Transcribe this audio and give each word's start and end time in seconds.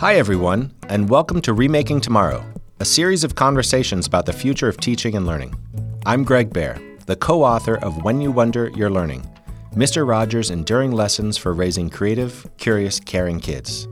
Hi, 0.00 0.14
everyone, 0.14 0.72
and 0.88 1.10
welcome 1.10 1.40
to 1.40 1.52
Remaking 1.52 2.00
Tomorrow, 2.00 2.44
a 2.78 2.84
series 2.84 3.24
of 3.24 3.34
conversations 3.34 4.06
about 4.06 4.26
the 4.26 4.32
future 4.32 4.68
of 4.68 4.76
teaching 4.76 5.16
and 5.16 5.26
learning. 5.26 5.56
I'm 6.06 6.22
Gregg 6.22 6.50
Behr, 6.50 7.04
the 7.06 7.16
co 7.16 7.42
author 7.42 7.78
of 7.78 8.04
When 8.04 8.20
You 8.20 8.30
Wonder, 8.30 8.70
You're 8.76 8.90
Learning 8.90 9.28
Mr. 9.74 10.06
Rogers' 10.06 10.52
Enduring 10.52 10.92
Lessons 10.92 11.36
for 11.36 11.52
Raising 11.52 11.90
Creative, 11.90 12.48
Curious, 12.58 13.00
Caring 13.00 13.40
Kids. 13.40 13.88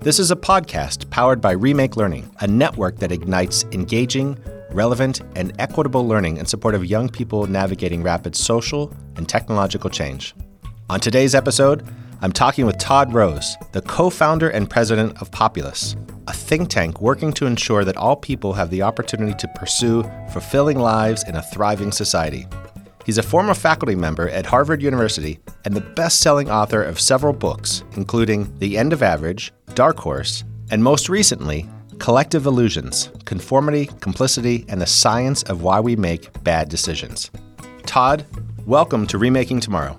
This 0.00 0.18
is 0.18 0.30
a 0.30 0.36
podcast 0.36 1.08
powered 1.08 1.40
by 1.40 1.52
Remake 1.52 1.96
Learning, 1.96 2.30
a 2.40 2.46
network 2.46 2.98
that 2.98 3.10
ignites 3.10 3.64
engaging, 3.72 4.36
relevant, 4.70 5.22
and 5.34 5.54
equitable 5.58 6.06
learning 6.06 6.36
in 6.36 6.44
support 6.44 6.74
of 6.74 6.84
young 6.84 7.08
people 7.08 7.46
navigating 7.46 8.02
rapid 8.02 8.36
social 8.36 8.94
and 9.16 9.26
technological 9.26 9.88
change. 9.88 10.34
On 10.90 11.00
today's 11.00 11.34
episode, 11.34 11.88
I'm 12.22 12.30
talking 12.30 12.66
with 12.66 12.78
Todd 12.78 13.12
Rose, 13.12 13.56
the 13.72 13.82
co 13.82 14.08
founder 14.08 14.48
and 14.48 14.70
president 14.70 15.20
of 15.20 15.32
Populace, 15.32 15.96
a 16.28 16.32
think 16.32 16.70
tank 16.70 17.00
working 17.00 17.32
to 17.32 17.46
ensure 17.46 17.84
that 17.84 17.96
all 17.96 18.14
people 18.14 18.52
have 18.52 18.70
the 18.70 18.82
opportunity 18.82 19.34
to 19.34 19.48
pursue 19.56 20.04
fulfilling 20.30 20.78
lives 20.78 21.24
in 21.24 21.34
a 21.34 21.42
thriving 21.42 21.90
society. 21.90 22.46
He's 23.04 23.18
a 23.18 23.24
former 23.24 23.54
faculty 23.54 23.96
member 23.96 24.28
at 24.28 24.46
Harvard 24.46 24.82
University 24.82 25.40
and 25.64 25.74
the 25.74 25.80
best 25.80 26.20
selling 26.20 26.48
author 26.48 26.80
of 26.80 27.00
several 27.00 27.32
books, 27.32 27.82
including 27.96 28.56
The 28.60 28.78
End 28.78 28.92
of 28.92 29.02
Average, 29.02 29.52
Dark 29.74 29.98
Horse, 29.98 30.44
and 30.70 30.84
most 30.84 31.08
recently, 31.08 31.68
Collective 31.98 32.46
Illusions 32.46 33.10
Conformity, 33.24 33.86
Complicity, 34.00 34.64
and 34.68 34.80
the 34.80 34.86
Science 34.86 35.42
of 35.42 35.62
Why 35.62 35.80
We 35.80 35.96
Make 35.96 36.44
Bad 36.44 36.68
Decisions. 36.68 37.32
Todd, 37.84 38.24
welcome 38.64 39.08
to 39.08 39.18
Remaking 39.18 39.58
Tomorrow. 39.58 39.98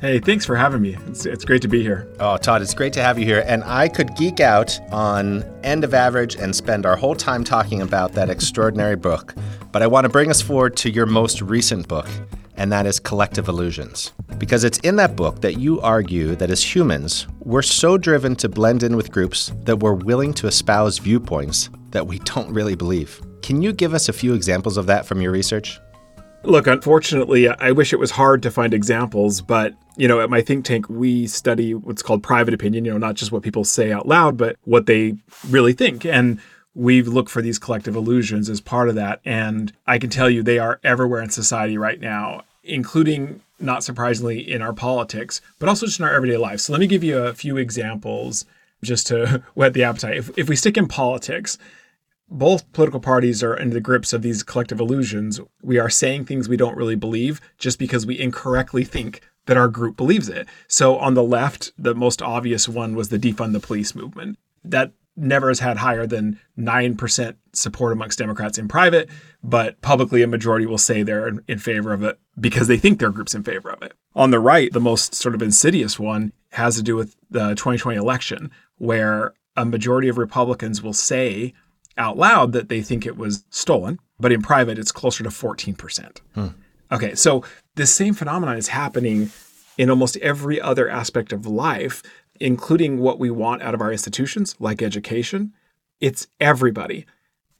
Hey, 0.00 0.18
thanks 0.18 0.44
for 0.44 0.56
having 0.56 0.82
me. 0.82 0.98
It's, 1.06 1.24
it's 1.24 1.44
great 1.44 1.62
to 1.62 1.68
be 1.68 1.80
here. 1.80 2.06
Oh, 2.20 2.36
Todd, 2.36 2.60
it's 2.60 2.74
great 2.74 2.92
to 2.94 3.02
have 3.02 3.18
you 3.18 3.24
here. 3.24 3.44
And 3.46 3.64
I 3.64 3.88
could 3.88 4.14
geek 4.16 4.40
out 4.40 4.78
on 4.92 5.44
End 5.62 5.84
of 5.84 5.94
Average 5.94 6.34
and 6.34 6.54
spend 6.54 6.84
our 6.84 6.96
whole 6.96 7.14
time 7.14 7.44
talking 7.44 7.80
about 7.80 8.12
that 8.12 8.28
extraordinary 8.28 8.96
book. 8.96 9.34
But 9.72 9.82
I 9.82 9.86
want 9.86 10.04
to 10.04 10.10
bring 10.10 10.30
us 10.30 10.42
forward 10.42 10.76
to 10.78 10.90
your 10.90 11.06
most 11.06 11.40
recent 11.40 11.88
book, 11.88 12.08
and 12.56 12.70
that 12.72 12.86
is 12.86 13.00
Collective 13.00 13.48
Illusions. 13.48 14.12
Because 14.36 14.64
it's 14.64 14.78
in 14.80 14.96
that 14.96 15.16
book 15.16 15.40
that 15.40 15.58
you 15.58 15.80
argue 15.80 16.34
that 16.36 16.50
as 16.50 16.62
humans, 16.62 17.26
we're 17.40 17.62
so 17.62 17.96
driven 17.96 18.36
to 18.36 18.48
blend 18.48 18.82
in 18.82 18.96
with 18.96 19.12
groups 19.12 19.52
that 19.62 19.78
we're 19.78 19.94
willing 19.94 20.34
to 20.34 20.48
espouse 20.48 20.98
viewpoints 20.98 21.70
that 21.90 22.06
we 22.06 22.18
don't 22.20 22.52
really 22.52 22.74
believe. 22.74 23.22
Can 23.42 23.62
you 23.62 23.72
give 23.72 23.94
us 23.94 24.08
a 24.08 24.12
few 24.12 24.34
examples 24.34 24.76
of 24.76 24.86
that 24.86 25.06
from 25.06 25.22
your 25.22 25.32
research? 25.32 25.78
Look, 26.44 26.66
unfortunately, 26.66 27.48
I 27.48 27.72
wish 27.72 27.92
it 27.92 27.98
was 27.98 28.12
hard 28.12 28.42
to 28.42 28.50
find 28.50 28.74
examples, 28.74 29.40
but 29.40 29.74
you 29.96 30.08
know, 30.08 30.20
at 30.20 30.28
my 30.28 30.42
think 30.42 30.64
tank, 30.64 30.88
we 30.88 31.26
study 31.26 31.72
what's 31.72 32.02
called 32.02 32.22
private 32.22 32.52
opinion, 32.52 32.84
you 32.84 32.92
know, 32.92 32.98
not 32.98 33.14
just 33.14 33.32
what 33.32 33.42
people 33.42 33.64
say 33.64 33.92
out 33.92 34.06
loud, 34.06 34.36
but 34.36 34.56
what 34.64 34.86
they 34.86 35.16
really 35.48 35.72
think. 35.72 36.04
And 36.04 36.40
we 36.74 37.02
look 37.02 37.30
for 37.30 37.40
these 37.40 37.58
collective 37.58 37.96
illusions 37.96 38.50
as 38.50 38.60
part 38.60 38.88
of 38.88 38.96
that. 38.96 39.20
And 39.24 39.72
I 39.86 39.98
can 39.98 40.10
tell 40.10 40.28
you 40.28 40.42
they 40.42 40.58
are 40.58 40.80
everywhere 40.82 41.22
in 41.22 41.30
society 41.30 41.78
right 41.78 42.00
now, 42.00 42.42
including, 42.64 43.40
not 43.60 43.84
surprisingly, 43.84 44.38
in 44.38 44.60
our 44.60 44.72
politics, 44.72 45.40
but 45.58 45.68
also 45.68 45.86
just 45.86 46.00
in 46.00 46.04
our 46.04 46.14
everyday 46.14 46.36
life. 46.36 46.60
So 46.60 46.72
let 46.72 46.80
me 46.80 46.86
give 46.86 47.04
you 47.04 47.18
a 47.18 47.34
few 47.34 47.56
examples 47.56 48.44
just 48.82 49.06
to 49.06 49.42
whet 49.54 49.72
the 49.72 49.84
appetite. 49.84 50.16
If, 50.16 50.36
if 50.36 50.48
we 50.48 50.56
stick 50.56 50.76
in 50.76 50.88
politics, 50.88 51.56
both 52.28 52.70
political 52.72 53.00
parties 53.00 53.42
are 53.42 53.54
in 53.54 53.70
the 53.70 53.80
grips 53.80 54.12
of 54.12 54.22
these 54.22 54.42
collective 54.42 54.80
illusions. 54.80 55.40
We 55.62 55.78
are 55.78 55.90
saying 55.90 56.24
things 56.24 56.48
we 56.48 56.56
don't 56.56 56.76
really 56.76 56.96
believe 56.96 57.40
just 57.58 57.78
because 57.78 58.06
we 58.06 58.18
incorrectly 58.18 58.84
think 58.84 59.20
that 59.46 59.56
our 59.56 59.68
group 59.68 59.96
believes 59.96 60.28
it. 60.28 60.48
So 60.68 60.96
on 60.98 61.14
the 61.14 61.22
left, 61.22 61.72
the 61.78 61.94
most 61.94 62.22
obvious 62.22 62.68
one 62.68 62.94
was 62.94 63.10
the 63.10 63.18
defund 63.18 63.52
the 63.52 63.60
police 63.60 63.94
movement. 63.94 64.38
That 64.64 64.92
never 65.16 65.48
has 65.48 65.60
had 65.60 65.76
higher 65.76 66.06
than 66.06 66.40
9% 66.58 67.36
support 67.52 67.92
amongst 67.92 68.18
Democrats 68.18 68.58
in 68.58 68.68
private, 68.68 69.08
but 69.42 69.80
publicly 69.80 70.22
a 70.22 70.26
majority 70.26 70.66
will 70.66 70.78
say 70.78 71.02
they're 71.02 71.28
in 71.46 71.58
favor 71.58 71.92
of 71.92 72.02
it 72.02 72.18
because 72.40 72.66
they 72.66 72.78
think 72.78 72.98
their 72.98 73.10
group's 73.10 73.34
in 73.34 73.44
favor 73.44 73.70
of 73.70 73.82
it. 73.82 73.92
On 74.16 74.30
the 74.30 74.40
right, 74.40 74.72
the 74.72 74.80
most 74.80 75.14
sort 75.14 75.34
of 75.34 75.42
insidious 75.42 75.98
one 75.98 76.32
has 76.52 76.76
to 76.76 76.82
do 76.82 76.96
with 76.96 77.14
the 77.30 77.50
2020 77.50 77.96
election, 77.96 78.50
where 78.78 79.34
a 79.56 79.64
majority 79.64 80.08
of 80.08 80.18
Republicans 80.18 80.82
will 80.82 80.92
say 80.92 81.52
out 81.96 82.16
loud 82.16 82.52
that 82.52 82.68
they 82.68 82.82
think 82.82 83.06
it 83.06 83.16
was 83.16 83.44
stolen, 83.50 83.98
but 84.18 84.32
in 84.32 84.42
private, 84.42 84.78
it's 84.78 84.92
closer 84.92 85.22
to 85.24 85.30
14%. 85.30 86.18
Hmm. 86.34 86.48
Okay, 86.92 87.14
so 87.14 87.44
this 87.76 87.92
same 87.92 88.14
phenomenon 88.14 88.56
is 88.56 88.68
happening 88.68 89.30
in 89.78 89.90
almost 89.90 90.16
every 90.18 90.60
other 90.60 90.88
aspect 90.88 91.32
of 91.32 91.46
life, 91.46 92.02
including 92.40 92.98
what 92.98 93.18
we 93.18 93.30
want 93.30 93.62
out 93.62 93.74
of 93.74 93.80
our 93.80 93.90
institutions, 93.92 94.54
like 94.58 94.82
education. 94.82 95.52
It's 96.00 96.26
everybody. 96.40 97.06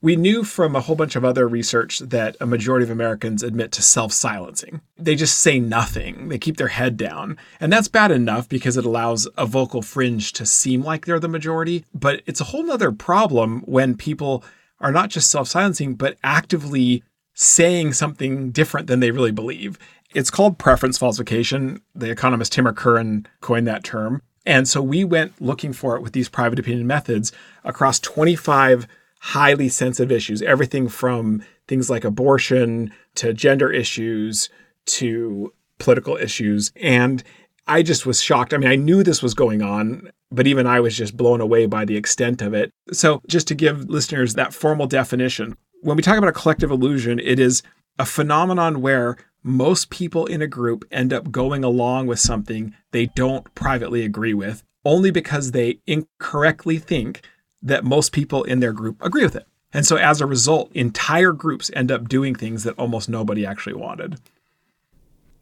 We 0.01 0.15
knew 0.15 0.43
from 0.43 0.75
a 0.75 0.81
whole 0.81 0.95
bunch 0.95 1.15
of 1.15 1.25
other 1.25 1.47
research 1.47 1.99
that 1.99 2.35
a 2.39 2.45
majority 2.45 2.83
of 2.83 2.91
Americans 2.91 3.41
admit 3.41 3.71
to 3.73 3.81
self 3.81 4.11
silencing. 4.11 4.81
They 4.97 5.15
just 5.15 5.39
say 5.39 5.59
nothing, 5.59 6.29
they 6.29 6.37
keep 6.37 6.57
their 6.57 6.67
head 6.67 6.97
down. 6.97 7.37
And 7.59 7.71
that's 7.71 7.87
bad 7.87 8.11
enough 8.11 8.47
because 8.47 8.77
it 8.77 8.85
allows 8.85 9.27
a 9.37 9.45
vocal 9.45 9.81
fringe 9.81 10.33
to 10.33 10.45
seem 10.45 10.83
like 10.83 11.05
they're 11.05 11.19
the 11.19 11.27
majority. 11.27 11.85
But 11.93 12.21
it's 12.25 12.41
a 12.41 12.45
whole 12.45 12.69
other 12.69 12.91
problem 12.91 13.61
when 13.61 13.95
people 13.95 14.43
are 14.79 14.91
not 14.91 15.09
just 15.09 15.31
self 15.31 15.47
silencing, 15.47 15.95
but 15.95 16.17
actively 16.23 17.03
saying 17.33 17.93
something 17.93 18.51
different 18.51 18.87
than 18.87 18.99
they 18.99 19.11
really 19.11 19.31
believe. 19.31 19.77
It's 20.13 20.31
called 20.31 20.57
preference 20.57 20.97
falsification. 20.97 21.81
The 21.93 22.09
economist 22.09 22.53
Timur 22.53 22.73
Kuran 22.73 23.27
coined 23.41 23.67
that 23.67 23.83
term. 23.83 24.21
And 24.45 24.67
so 24.67 24.81
we 24.81 25.03
went 25.03 25.41
looking 25.41 25.73
for 25.73 25.95
it 25.95 26.01
with 26.01 26.13
these 26.13 26.29
private 26.29 26.59
opinion 26.59 26.85
methods 26.87 27.31
across 27.63 27.99
25 27.99 28.87
highly 29.25 29.67
sensitive 29.67 30.11
issues, 30.11 30.43
everything 30.43 30.87
from 30.87 31.43
things 31.67 31.89
like 31.89 32.03
abortion 32.03 32.91
to 33.15 33.33
gender 33.33 33.71
issues 33.71 34.49
to 34.85 35.51
political 35.79 36.15
issues. 36.15 36.71
And 36.79 37.23
I 37.65 37.81
just 37.81 38.05
was 38.05 38.21
shocked. 38.21 38.53
I 38.53 38.57
mean, 38.57 38.69
I 38.69 38.75
knew 38.75 39.01
this 39.01 39.23
was 39.23 39.33
going 39.33 39.63
on, 39.63 40.11
but 40.29 40.45
even 40.45 40.67
I 40.67 40.79
was 40.79 40.95
just 40.95 41.17
blown 41.17 41.41
away 41.41 41.65
by 41.65 41.85
the 41.85 41.97
extent 41.97 42.43
of 42.43 42.53
it. 42.53 42.71
So, 42.91 43.23
just 43.27 43.47
to 43.47 43.55
give 43.55 43.89
listeners 43.89 44.35
that 44.35 44.53
formal 44.53 44.85
definition, 44.85 45.57
when 45.81 45.97
we 45.97 46.03
talk 46.03 46.19
about 46.19 46.29
a 46.29 46.31
collective 46.39 46.69
illusion, 46.69 47.17
it 47.17 47.39
is 47.39 47.63
a 47.97 48.05
phenomenon 48.05 48.79
where 48.79 49.17
most 49.41 49.89
people 49.89 50.27
in 50.27 50.43
a 50.43 50.47
group 50.47 50.85
end 50.91 51.11
up 51.11 51.31
going 51.31 51.63
along 51.63 52.05
with 52.05 52.19
something 52.19 52.75
they 52.91 53.07
don't 53.07 53.55
privately 53.55 54.05
agree 54.05 54.35
with 54.35 54.61
only 54.85 55.09
because 55.09 55.51
they 55.51 55.79
incorrectly 55.87 56.77
think 56.77 57.27
that 57.61 57.83
most 57.83 58.11
people 58.11 58.43
in 58.43 58.59
their 58.59 58.73
group 58.73 59.01
agree 59.01 59.23
with 59.23 59.35
it. 59.35 59.47
And 59.73 59.85
so 59.85 59.97
as 59.97 60.21
a 60.21 60.25
result, 60.25 60.71
entire 60.73 61.33
groups 61.33 61.69
end 61.73 61.91
up 61.91 62.07
doing 62.07 62.33
things 62.33 62.63
that 62.63 62.77
almost 62.77 63.09
nobody 63.09 63.45
actually 63.45 63.75
wanted. 63.75 64.19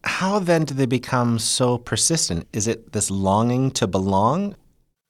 How 0.03 0.39
then 0.39 0.65
do 0.65 0.73
they 0.73 0.85
become 0.85 1.39
so 1.39 1.77
persistent? 1.77 2.47
Is 2.51 2.67
it 2.67 2.91
this 2.91 3.11
longing 3.11 3.71
to 3.71 3.87
belong? 3.87 4.55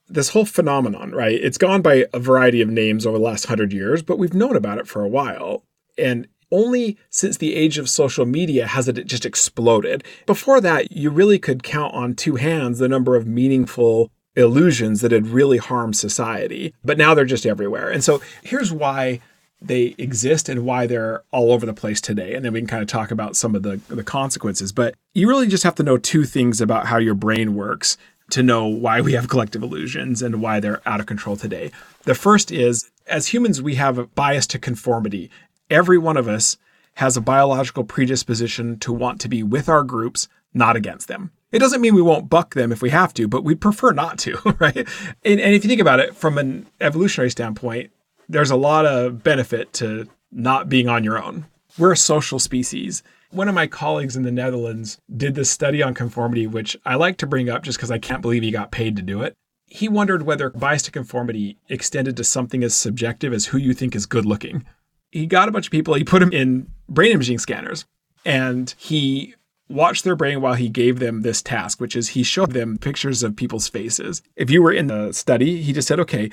This 0.08 0.30
whole 0.30 0.46
phenomenon, 0.46 1.12
right? 1.12 1.40
It's 1.41 1.58
gone 1.58 1.81
by 1.81 2.06
a 2.14 2.19
variety 2.19 2.62
of 2.62 2.69
names 2.69 3.06
over 3.06 3.18
the 3.18 3.24
last 3.24 3.46
hundred 3.46 3.74
years, 3.74 4.02
but 4.02 4.20
we've 4.20 4.34
known 4.34 4.56
about 4.56 4.78
it 4.78 4.88
for 4.88 5.02
a 5.02 5.08
while. 5.08 5.64
And 5.97 6.28
only 6.52 6.97
since 7.09 7.38
the 7.38 7.56
age 7.56 7.78
of 7.78 7.90
social 7.90 8.25
media 8.25 8.68
has 8.68 8.88
it 8.88 9.03
just 9.08 9.25
exploded. 9.25 10.03
Before 10.28 10.62
that, 10.62 10.91
you 10.91 11.09
really 11.09 11.40
could 11.40 11.64
count 11.64 11.94
on 11.96 12.14
two 12.14 12.35
hands 12.35 12.78
the 12.78 12.88
number 12.88 13.16
of 13.16 13.25
meaningful 13.25 14.12
illusions 14.35 15.01
that 15.01 15.11
had 15.11 15.27
really 15.27 15.57
harmed 15.57 15.95
society. 15.95 16.73
But 16.83 16.97
now 16.97 17.13
they're 17.13 17.25
just 17.25 17.45
everywhere. 17.45 17.89
And 17.89 18.03
so 18.03 18.21
here's 18.44 18.71
why 18.71 19.21
they 19.61 19.95
exist 19.97 20.49
and 20.49 20.66
why 20.66 20.88
they're 20.88 21.23
all 21.31 21.51
over 21.51 21.66
the 21.66 21.73
place 21.73 22.01
today. 22.01 22.33
And 22.33 22.43
then 22.43 22.51
we 22.53 22.59
can 22.59 22.67
kind 22.67 22.81
of 22.81 22.88
talk 22.89 23.11
about 23.11 23.35
some 23.35 23.55
of 23.55 23.63
the, 23.63 23.79
the 23.88 24.03
consequences. 24.03 24.72
But 24.72 24.96
you 25.13 25.28
really 25.28 25.47
just 25.47 25.63
have 25.63 25.75
to 25.75 25.84
know 25.84 25.97
two 25.97 26.25
things 26.25 26.59
about 26.59 26.87
how 26.87 26.97
your 26.97 27.16
brain 27.16 27.55
works 27.55 27.97
to 28.31 28.43
know 28.43 28.67
why 28.67 28.99
we 29.02 29.13
have 29.13 29.29
collective 29.29 29.63
illusions 29.63 30.22
and 30.22 30.41
why 30.41 30.59
they're 30.59 30.81
out 30.85 30.99
of 30.99 31.05
control 31.05 31.35
today. 31.35 31.72
The 32.03 32.16
first 32.16 32.52
is 32.52 32.90
as 33.08 33.28
humans, 33.28 33.61
we 33.61 33.75
have 33.75 33.97
a 33.97 34.08
bias 34.08 34.47
to 34.47 34.59
conformity 34.59 35.29
every 35.69 35.97
one 35.97 36.17
of 36.17 36.28
us 36.28 36.58
has 36.96 37.17
a 37.17 37.22
biological 37.22 37.84
predisposition 37.84 38.78
to 38.79 38.93
want 38.93 39.19
to 39.22 39.28
be 39.28 39.41
with 39.41 39.67
our 39.67 39.84
groups, 39.84 40.28
not 40.53 40.75
against 40.75 41.08
them. 41.08 41.31
It 41.53 41.59
doesn't 41.59 41.82
mean 41.82 41.96
we 41.96 42.02
won't 42.02 42.29
buck 42.29 42.53
them 42.53 42.72
if 42.72 42.82
we 42.82 42.90
have 42.90 43.14
to, 43.14 43.28
but 43.28 43.44
we'd 43.44 43.61
prefer 43.61 43.91
not 43.91 44.17
to, 44.20 44.38
right? 44.59 44.76
And, 44.76 45.40
and 45.40 45.55
if 45.55 45.64
you 45.64 45.70
think 45.70 45.82
about 45.82 46.00
it 46.00 46.16
from 46.16 46.38
an 46.38 46.67
evolutionary 46.82 47.29
standpoint, 47.29 47.91
there's 48.28 48.52
a 48.52 48.55
lot 48.55 48.85
of 48.85 49.23
benefit 49.23 49.72
to 49.73 50.08
not 50.32 50.67
being 50.67 50.90
on 50.90 51.03
your 51.03 51.23
own. 51.23 51.46
We're 51.78 51.94
a 51.94 51.97
social 51.97 52.40
species. 52.40 53.03
One 53.32 53.47
of 53.47 53.55
my 53.55 53.67
colleagues 53.67 54.16
in 54.16 54.23
the 54.23 54.32
Netherlands 54.32 55.00
did 55.16 55.35
this 55.35 55.50
study 55.50 55.82
on 55.82 55.94
conformity, 55.94 56.46
which 56.46 56.76
I 56.85 56.96
like 56.96 57.17
to 57.17 57.28
bring 57.28 57.50
up 57.50 57.64
just 57.64 57.78
because 57.78 57.91
I 57.91 57.97
can't 57.97 58.22
believe 58.22 58.44
he 58.44 58.52
got 58.52 58.72
paid 58.72 58.96
to 58.97 59.02
do 59.02 59.22
it. 59.22 59.34
He 59.67 59.88
wondered 59.88 60.23
whether 60.23 60.49
bias 60.49 60.84
to 60.84 60.91
conformity 60.91 61.58
extended 61.70 62.17
to 62.17 62.23
something 62.23 62.64
as 62.64 62.76
subjective 62.76 63.34
as 63.34 63.47
who 63.47 63.58
you 63.58 63.73
think 63.73 63.96
is 63.96 64.06
good 64.06 64.26
looking 64.26 64.66
he 65.14 65.28
got 65.28 65.47
a 65.47 65.52
bunch 65.52 65.67
of 65.67 65.72
people, 65.72 65.94
he 65.94 66.03
put 66.03 66.20
them 66.20 66.34
in 66.34 66.67
brain 66.90 67.11
imaging 67.11 67.38
scanners, 67.38 67.85
and 68.26 68.73
he 68.78 69.35
watched 69.69 70.03
their 70.03 70.15
brain 70.15 70.41
while 70.41 70.53
he 70.53 70.69
gave 70.69 70.99
them 70.99 71.21
this 71.21 71.41
task, 71.41 71.79
which 71.79 71.95
is 71.95 72.09
he 72.09 72.23
showed 72.23 72.51
them 72.51 72.77
pictures 72.77 73.23
of 73.23 73.35
people's 73.35 73.67
faces. 73.67 74.21
If 74.35 74.49
you 74.49 74.61
were 74.61 74.73
in 74.73 74.87
the 74.87 75.11
study, 75.13 75.61
he 75.61 75.73
just 75.73 75.87
said, 75.87 75.99
okay, 75.99 76.29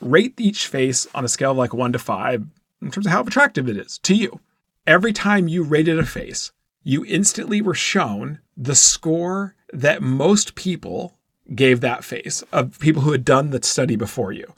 rate 0.00 0.34
each 0.38 0.66
face 0.66 1.06
on 1.14 1.24
a 1.24 1.28
scale 1.28 1.52
of 1.52 1.56
like 1.56 1.72
one 1.72 1.92
to 1.92 1.98
five 1.98 2.44
in 2.82 2.90
terms 2.90 3.06
of 3.06 3.12
how 3.12 3.22
attractive 3.22 3.68
it 3.68 3.76
is 3.76 3.98
to 3.98 4.14
you. 4.14 4.40
Every 4.86 5.12
time 5.12 5.48
you 5.48 5.62
rated 5.62 5.98
a 5.98 6.06
face, 6.06 6.52
you 6.82 7.04
instantly 7.04 7.60
were 7.60 7.74
shown 7.74 8.40
the 8.56 8.74
score 8.74 9.54
that 9.72 10.02
most 10.02 10.54
people 10.54 11.18
gave 11.54 11.80
that 11.80 12.04
face 12.04 12.42
of 12.52 12.78
people 12.78 13.02
who 13.02 13.12
had 13.12 13.24
done 13.24 13.50
the 13.50 13.62
study 13.62 13.96
before 13.96 14.32
you. 14.32 14.52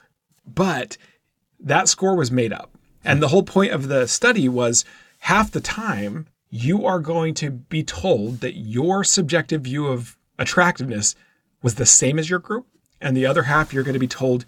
But 0.46 0.96
that 1.60 1.88
score 1.88 2.16
was 2.16 2.31
made 2.31 2.52
up. 2.52 2.76
And 3.05 3.22
the 3.22 3.28
whole 3.28 3.43
point 3.43 3.72
of 3.72 3.88
the 3.88 4.06
study 4.06 4.49
was 4.49 4.84
half 5.20 5.50
the 5.50 5.60
time 5.60 6.26
you 6.50 6.87
are 6.87 7.00
going 7.00 7.35
to 7.35 7.50
be 7.50 7.83
told 7.83 8.41
that 8.41 8.55
your 8.55 9.05
subjective 9.05 9.62
view 9.62 9.87
of 9.87 10.17
attractiveness 10.39 11.15
was 11.62 11.75
the 11.75 11.87
same 11.87 12.19
as 12.19 12.31
your 12.31 12.39
group. 12.39 12.67
And 13.00 13.17
the 13.17 13.27
other 13.27 13.45
half, 13.45 13.73
you're 13.73 13.85
going 13.85 13.95
to 13.95 14.00
be 14.00 14.09
told 14.09 14.45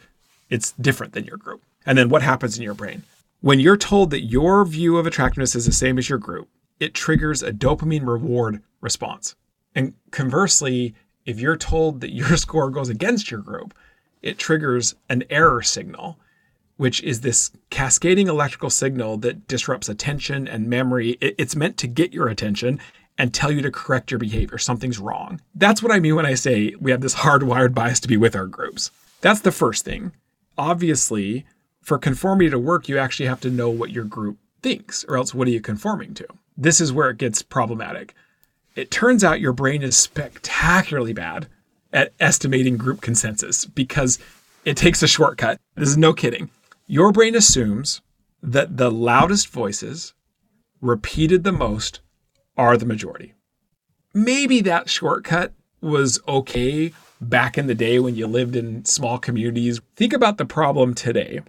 it's 0.49 0.73
different 0.73 1.12
than 1.12 1.25
your 1.25 1.37
group. 1.37 1.62
And 1.87 1.97
then 1.97 2.08
what 2.08 2.23
happens 2.23 2.56
in 2.56 2.62
your 2.62 2.75
brain? 2.75 3.02
When 3.41 3.61
you're 3.61 3.76
told 3.76 4.11
that 4.11 4.20
your 4.20 4.64
view 4.64 4.99
of 4.99 5.06
attractiveness 5.06 5.55
is 5.55 5.67
the 5.67 5.73
same 5.73 5.99
as 5.99 6.08
your 6.08 6.19
group, 6.19 6.49
it 6.79 6.94
triggers 6.94 7.43
a 7.43 7.52
dopamine 7.52 8.06
reward 8.06 8.62
response. 8.81 9.35
And 9.75 9.94
conversely, 10.11 10.94
if 11.26 11.38
you're 11.38 11.56
told 11.56 12.00
that 12.00 12.12
your 12.12 12.37
score 12.37 12.70
goes 12.70 12.88
against 12.88 13.31
your 13.31 13.41
group, 13.41 13.75
it 14.23 14.38
triggers 14.38 14.94
an 15.08 15.25
error 15.31 15.62
signal, 15.62 16.19
which 16.81 17.03
is 17.03 17.21
this 17.21 17.50
cascading 17.69 18.27
electrical 18.27 18.71
signal 18.71 19.19
that 19.19 19.47
disrupts 19.47 19.87
attention 19.87 20.49
and 20.49 20.67
memory. 20.67 21.19
It's 21.21 21.55
meant 21.55 21.77
to 21.77 21.87
get 21.87 22.15
your 22.15 22.29
attention 22.29 22.81
and 23.19 23.35
tell 23.35 23.53
you 23.53 23.61
to 23.61 23.71
correct 23.71 24.11
your 24.11 24.17
behavior. 24.17 24.56
Something's 24.56 24.99
wrong. 24.99 25.43
That's 25.55 25.82
what 25.82 25.93
I 25.93 26.00
mean 26.00 26.17
when 26.17 26.25
I 26.25 26.32
say 26.32 26.75
we 26.81 26.91
have 26.91 27.03
this 27.03 27.17
hardwired 27.17 27.75
bias 27.75 28.00
to 28.00 28.09
be 28.09 28.17
with 28.17 28.35
our 28.35 28.47
groups. 28.47 28.91
That's 29.21 29.43
the 29.43 29.53
first 29.53 29.85
thing. 29.85 30.12
Obviously, 30.56 31.44
for 31.82 31.99
conformity 31.99 32.49
to 32.49 32.59
work, 32.59 32.88
you 32.88 32.97
actually 32.97 33.27
have 33.27 33.43
to 33.43 33.50
know 33.50 33.69
what 33.69 33.91
your 33.91 34.05
group 34.05 34.38
thinks, 34.62 35.05
or 35.05 35.19
else 35.19 35.35
what 35.35 35.49
are 35.49 35.50
you 35.50 35.61
conforming 35.61 36.15
to? 36.15 36.27
This 36.56 36.81
is 36.81 36.94
where 36.94 37.11
it 37.11 37.19
gets 37.19 37.43
problematic. 37.43 38.15
It 38.75 38.91
turns 38.91 39.23
out 39.23 39.38
your 39.38 39.53
brain 39.53 39.82
is 39.82 39.99
spectacularly 39.99 41.12
bad 41.12 41.47
at 41.93 42.15
estimating 42.19 42.79
group 42.79 43.03
consensus 43.03 43.67
because 43.67 44.19
it 44.65 44.79
takes 44.79 45.03
a 45.03 45.06
shortcut. 45.06 45.61
This 45.75 45.91
is 45.91 45.99
no 45.99 46.15
kidding. 46.15 46.49
Your 46.90 47.12
brain 47.12 47.37
assumes 47.37 48.00
that 48.42 48.76
the 48.76 48.90
loudest 48.90 49.46
voices, 49.46 50.12
repeated 50.81 51.44
the 51.44 51.52
most, 51.52 52.00
are 52.56 52.76
the 52.76 52.84
majority. 52.84 53.32
Maybe 54.12 54.60
that 54.62 54.90
shortcut 54.90 55.52
was 55.81 56.19
okay 56.26 56.92
back 57.20 57.56
in 57.56 57.69
the 57.69 57.76
day 57.76 58.00
when 58.00 58.16
you 58.16 58.26
lived 58.26 58.56
in 58.56 58.84
small 58.84 59.20
communities. 59.20 59.81
Think 59.94 60.12
about 60.12 60.37
the 60.37 60.44
problem 60.44 60.94
today 60.94 61.42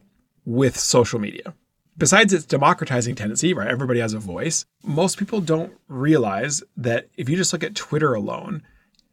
with 0.46 0.78
social 0.78 1.18
media. 1.18 1.56
Besides 1.98 2.34
its 2.34 2.46
democratizing 2.46 3.16
tendency, 3.16 3.52
right? 3.52 3.68
Everybody 3.68 4.00
has 4.00 4.14
a 4.14 4.20
voice. 4.20 4.68
Most 4.84 5.18
people 5.18 5.42
don't 5.42 5.74
realize 5.88 6.62
that 6.78 7.08
if 7.18 7.28
you 7.28 7.36
just 7.36 7.52
look 7.52 7.64
at 7.64 7.74
Twitter 7.74 8.14
alone, 8.14 8.62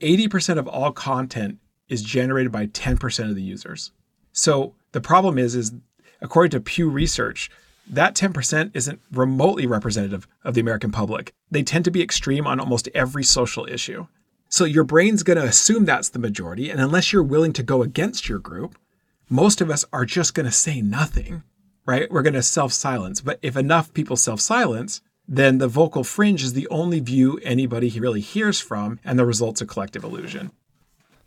80% 0.03 0.59
of 0.59 0.69
all 0.69 0.93
content 0.93 1.57
is 1.89 2.03
generated 2.03 2.53
by 2.53 2.67
10% 2.67 3.31
of 3.31 3.35
the 3.35 3.41
users. 3.41 3.93
So 4.33 4.75
the 4.93 5.01
problem 5.01 5.39
is, 5.39 5.55
is 5.55 5.73
according 6.21 6.51
to 6.51 6.61
Pew 6.61 6.89
Research, 6.89 7.51
that 7.89 8.15
10% 8.15 8.71
isn't 8.75 9.01
remotely 9.13 9.67
representative 9.67 10.29
of 10.45 10.55
the 10.55 10.61
American 10.61 10.93
public. 10.93 11.33
They 11.51 11.63
tend 11.63 11.85
to 11.87 11.91
be 11.91 12.03
extreme 12.03 12.47
on 12.47 12.61
almost 12.61 12.89
every 12.95 13.25
social 13.25 13.67
issue. 13.67 14.07
So 14.51 14.65
your 14.65 14.85
brain's 14.85 15.23
going 15.23 15.39
to 15.39 15.45
assume 15.45 15.85
that's 15.85 16.09
the 16.09 16.19
majority. 16.19 16.71
And 16.71 16.81
unless 16.81 17.13
you're 17.13 17.23
willing 17.23 17.53
to 17.55 17.63
go 17.63 17.83
against 17.83 18.29
your 18.29 18.39
group, 18.39 18.79
most 19.29 19.61
of 19.61 19.71
us 19.71 19.85
are 19.93 20.07
just 20.07 20.35
going 20.35 20.47
to 20.47 20.53
say 20.53 20.81
nothing, 20.81 21.43
right? 21.87 22.11
We're 22.11 22.23
going 22.23 22.35
to 22.35 22.43
self 22.43 22.73
silence. 22.73 23.21
But 23.21 23.39
if 23.43 23.57
enough 23.57 23.93
people 23.93 24.17
self 24.17 24.41
silence, 24.41 25.03
then 25.27 25.59
the 25.59 25.69
vocal 25.69 26.05
fringe 26.05 26.43
is 26.43 26.55
the 26.55 26.69
only 26.69 27.01
view 27.01 27.39
anybody 27.43 27.91
really 28.01 28.21
hears 28.21 28.59
from, 28.61 28.99
and 29.05 29.19
the 29.19 29.27
result's 29.27 29.61
a 29.61 29.67
collective 29.67 30.03
illusion. 30.03 30.51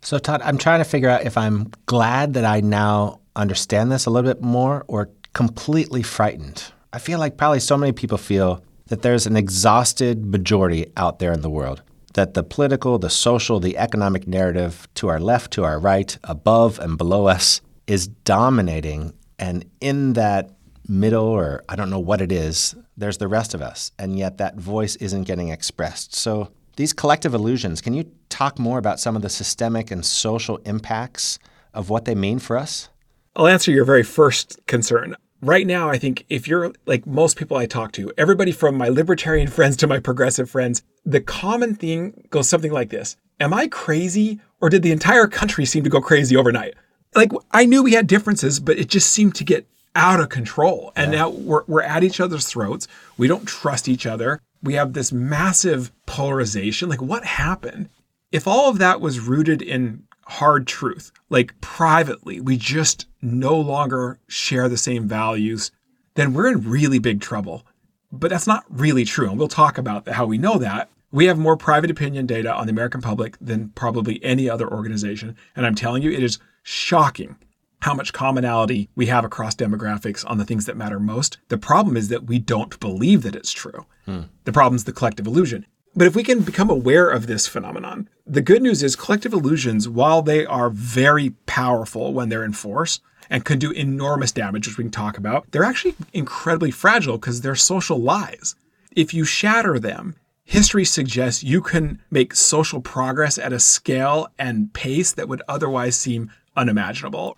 So, 0.04 0.18
Todd, 0.18 0.42
I'm 0.42 0.58
trying 0.58 0.80
to 0.80 0.84
figure 0.84 1.08
out 1.08 1.24
if 1.24 1.38
I'm 1.38 1.70
glad 1.86 2.34
that 2.34 2.44
I 2.44 2.60
now 2.60 3.20
understand 3.36 3.92
this 3.92 4.04
a 4.04 4.10
little 4.10 4.28
bit 4.28 4.42
more 4.42 4.84
or 4.88 5.10
completely 5.32 6.02
frightened. 6.02 6.64
I 6.92 6.98
feel 6.98 7.20
like 7.20 7.36
probably 7.36 7.60
so 7.60 7.76
many 7.78 7.92
people 7.92 8.18
feel 8.18 8.64
that 8.88 9.02
there's 9.02 9.26
an 9.26 9.36
exhausted 9.36 10.26
majority 10.26 10.92
out 10.96 11.20
there 11.20 11.32
in 11.32 11.40
the 11.40 11.48
world, 11.48 11.82
that 12.14 12.34
the 12.34 12.42
political, 12.42 12.98
the 12.98 13.08
social, 13.08 13.60
the 13.60 13.78
economic 13.78 14.26
narrative 14.26 14.88
to 14.96 15.08
our 15.08 15.20
left, 15.20 15.52
to 15.52 15.62
our 15.64 15.78
right, 15.78 16.18
above 16.24 16.80
and 16.80 16.98
below 16.98 17.26
us 17.26 17.60
is 17.86 18.08
dominating. 18.08 19.12
And 19.38 19.64
in 19.80 20.14
that 20.14 20.50
middle, 20.88 21.26
or 21.26 21.62
I 21.68 21.76
don't 21.76 21.90
know 21.90 22.00
what 22.00 22.20
it 22.20 22.32
is, 22.32 22.74
there's 22.96 23.18
the 23.18 23.28
rest 23.28 23.54
of 23.54 23.62
us. 23.62 23.92
And 24.00 24.18
yet 24.18 24.38
that 24.38 24.56
voice 24.56 24.96
isn't 24.96 25.24
getting 25.24 25.50
expressed. 25.50 26.16
So, 26.16 26.50
these 26.76 26.92
collective 26.92 27.34
illusions, 27.34 27.80
can 27.80 27.94
you 27.94 28.10
talk 28.28 28.58
more 28.58 28.78
about 28.78 29.00
some 29.00 29.16
of 29.16 29.22
the 29.22 29.28
systemic 29.28 29.90
and 29.90 30.04
social 30.04 30.56
impacts 30.58 31.38
of 31.74 31.90
what 31.90 32.04
they 32.04 32.14
mean 32.14 32.38
for 32.38 32.56
us? 32.56 32.88
I'll 33.36 33.46
answer 33.46 33.70
your 33.70 33.84
very 33.84 34.02
first 34.02 34.58
concern. 34.66 35.16
Right 35.40 35.66
now, 35.66 35.88
I 35.88 35.98
think 35.98 36.24
if 36.28 36.46
you're 36.46 36.72
like 36.86 37.06
most 37.06 37.36
people 37.36 37.56
I 37.56 37.66
talk 37.66 37.92
to, 37.92 38.12
everybody 38.16 38.52
from 38.52 38.76
my 38.76 38.88
libertarian 38.88 39.48
friends 39.56 39.76
to 39.78 39.86
my 39.86 39.98
progressive 39.98 40.50
friends, 40.50 40.82
the 41.04 41.20
common 41.20 41.74
thing 41.74 42.26
goes 42.30 42.48
something 42.48 42.72
like 42.72 42.90
this 42.90 43.16
Am 43.40 43.52
I 43.52 43.68
crazy 43.68 44.40
or 44.60 44.68
did 44.68 44.82
the 44.82 44.92
entire 44.92 45.26
country 45.26 45.64
seem 45.64 45.82
to 45.84 45.90
go 45.90 46.00
crazy 46.00 46.36
overnight? 46.36 46.74
Like, 47.14 47.32
I 47.50 47.66
knew 47.66 47.82
we 47.82 47.92
had 47.92 48.06
differences, 48.06 48.60
but 48.60 48.78
it 48.78 48.88
just 48.88 49.10
seemed 49.10 49.34
to 49.34 49.44
get 49.44 49.66
out 49.94 50.20
of 50.20 50.28
control. 50.28 50.92
And 50.96 51.12
yeah. 51.12 51.20
now 51.20 51.30
we're, 51.30 51.64
we're 51.66 51.82
at 51.82 52.04
each 52.04 52.20
other's 52.20 52.46
throats. 52.46 52.88
We 53.16 53.28
don't 53.28 53.46
trust 53.46 53.88
each 53.88 54.06
other. 54.06 54.40
We 54.62 54.74
have 54.74 54.92
this 54.92 55.12
massive 55.12 55.92
polarization. 56.06 56.88
Like, 56.88 57.02
what 57.02 57.24
happened? 57.24 57.88
If 58.30 58.46
all 58.46 58.70
of 58.70 58.78
that 58.78 59.00
was 59.00 59.20
rooted 59.20 59.60
in 59.60 60.04
hard 60.32 60.66
truth. 60.66 61.12
Like 61.28 61.58
privately, 61.60 62.40
we 62.40 62.56
just 62.56 63.06
no 63.20 63.58
longer 63.58 64.18
share 64.28 64.68
the 64.68 64.76
same 64.76 65.06
values, 65.06 65.70
then 66.14 66.32
we're 66.32 66.48
in 66.48 66.68
really 66.68 66.98
big 66.98 67.20
trouble. 67.20 67.66
But 68.10 68.30
that's 68.30 68.46
not 68.46 68.64
really 68.68 69.04
true. 69.04 69.30
And 69.30 69.38
we'll 69.38 69.48
talk 69.48 69.78
about 69.78 70.08
how 70.08 70.26
we 70.26 70.38
know 70.38 70.58
that. 70.58 70.90
We 71.10 71.26
have 71.26 71.38
more 71.38 71.56
private 71.56 71.90
opinion 71.90 72.26
data 72.26 72.52
on 72.54 72.66
the 72.66 72.72
American 72.72 73.00
public 73.00 73.36
than 73.40 73.70
probably 73.70 74.22
any 74.24 74.48
other 74.48 74.70
organization. 74.70 75.36
And 75.54 75.66
I'm 75.66 75.74
telling 75.74 76.02
you, 76.02 76.10
it 76.10 76.22
is 76.22 76.38
shocking 76.62 77.36
how 77.82 77.92
much 77.92 78.12
commonality 78.12 78.88
we 78.94 79.06
have 79.06 79.24
across 79.24 79.56
demographics 79.56 80.24
on 80.30 80.38
the 80.38 80.44
things 80.44 80.66
that 80.66 80.76
matter 80.76 81.00
most. 81.00 81.38
The 81.48 81.58
problem 81.58 81.96
is 81.96 82.08
that 82.08 82.24
we 82.24 82.38
don't 82.38 82.78
believe 82.78 83.22
that 83.22 83.34
it's 83.34 83.52
true. 83.52 83.86
Hmm. 84.06 84.22
The 84.44 84.52
problem 84.52 84.76
is 84.76 84.84
the 84.84 84.92
collective 84.92 85.26
illusion. 85.26 85.66
But 85.96 86.06
if 86.06 86.14
we 86.14 86.22
can 86.22 86.40
become 86.40 86.70
aware 86.70 87.10
of 87.10 87.26
this 87.26 87.48
phenomenon, 87.48 88.08
the 88.24 88.40
good 88.40 88.62
news 88.62 88.84
is 88.84 88.94
collective 88.94 89.32
illusions, 89.32 89.88
while 89.88 90.22
they 90.22 90.46
are 90.46 90.70
very 90.70 91.30
powerful 91.46 92.14
when 92.14 92.28
they're 92.28 92.44
in 92.44 92.52
force 92.52 93.00
and 93.28 93.44
can 93.44 93.58
do 93.58 93.72
enormous 93.72 94.30
damage, 94.30 94.68
which 94.68 94.78
we 94.78 94.84
can 94.84 94.90
talk 94.92 95.18
about, 95.18 95.50
they're 95.50 95.64
actually 95.64 95.96
incredibly 96.12 96.70
fragile 96.70 97.18
because 97.18 97.40
they're 97.40 97.56
social 97.56 97.98
lies. 97.98 98.54
If 98.94 99.12
you 99.12 99.24
shatter 99.24 99.80
them, 99.80 100.14
history 100.44 100.84
suggests 100.84 101.42
you 101.42 101.60
can 101.60 102.00
make 102.12 102.36
social 102.36 102.80
progress 102.80 103.38
at 103.38 103.52
a 103.52 103.58
scale 103.58 104.28
and 104.38 104.72
pace 104.72 105.10
that 105.12 105.28
would 105.28 105.42
otherwise 105.48 105.96
seem 105.96 106.30
unimaginable. 106.56 107.36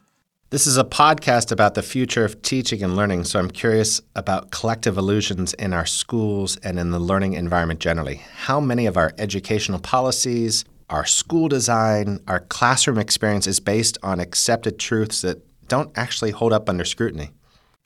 This 0.55 0.69
is 0.69 0.79
a 0.79 0.85
podcast 0.85 1.51
about 1.51 1.75
the 1.75 1.83
future 1.83 2.25
of 2.25 2.41
teaching 2.41 2.85
and 2.85 2.95
learning, 2.95 3.25
so 3.25 3.41
I'm 3.41 3.51
curious 3.51 4.01
about 4.15 4.53
collective 4.53 4.97
illusions 4.97 5.53
in 5.55 5.73
our 5.73 5.85
schools 5.85 6.59
and 6.59 6.79
in 6.79 6.93
the 6.93 7.01
learning 7.01 7.33
environment 7.33 7.81
generally. 7.81 8.23
How 8.37 8.61
many 8.61 8.87
of 8.87 8.97
our 8.97 9.13
educational 9.19 9.81
policies, 9.81 10.65
our 10.89 11.07
school 11.07 11.49
design, 11.49 12.21
our 12.29 12.39
classroom 12.39 13.01
experience 13.01 13.49
is 13.49 13.59
based 13.59 13.99
on 14.05 14.21
accepted 14.21 14.79
truths 14.79 15.23
that 15.23 15.43
don't 15.67 15.91
actually 15.99 16.31
hold 16.31 16.53
up 16.53 16.69
under 16.69 16.85
scrutiny? 16.85 17.31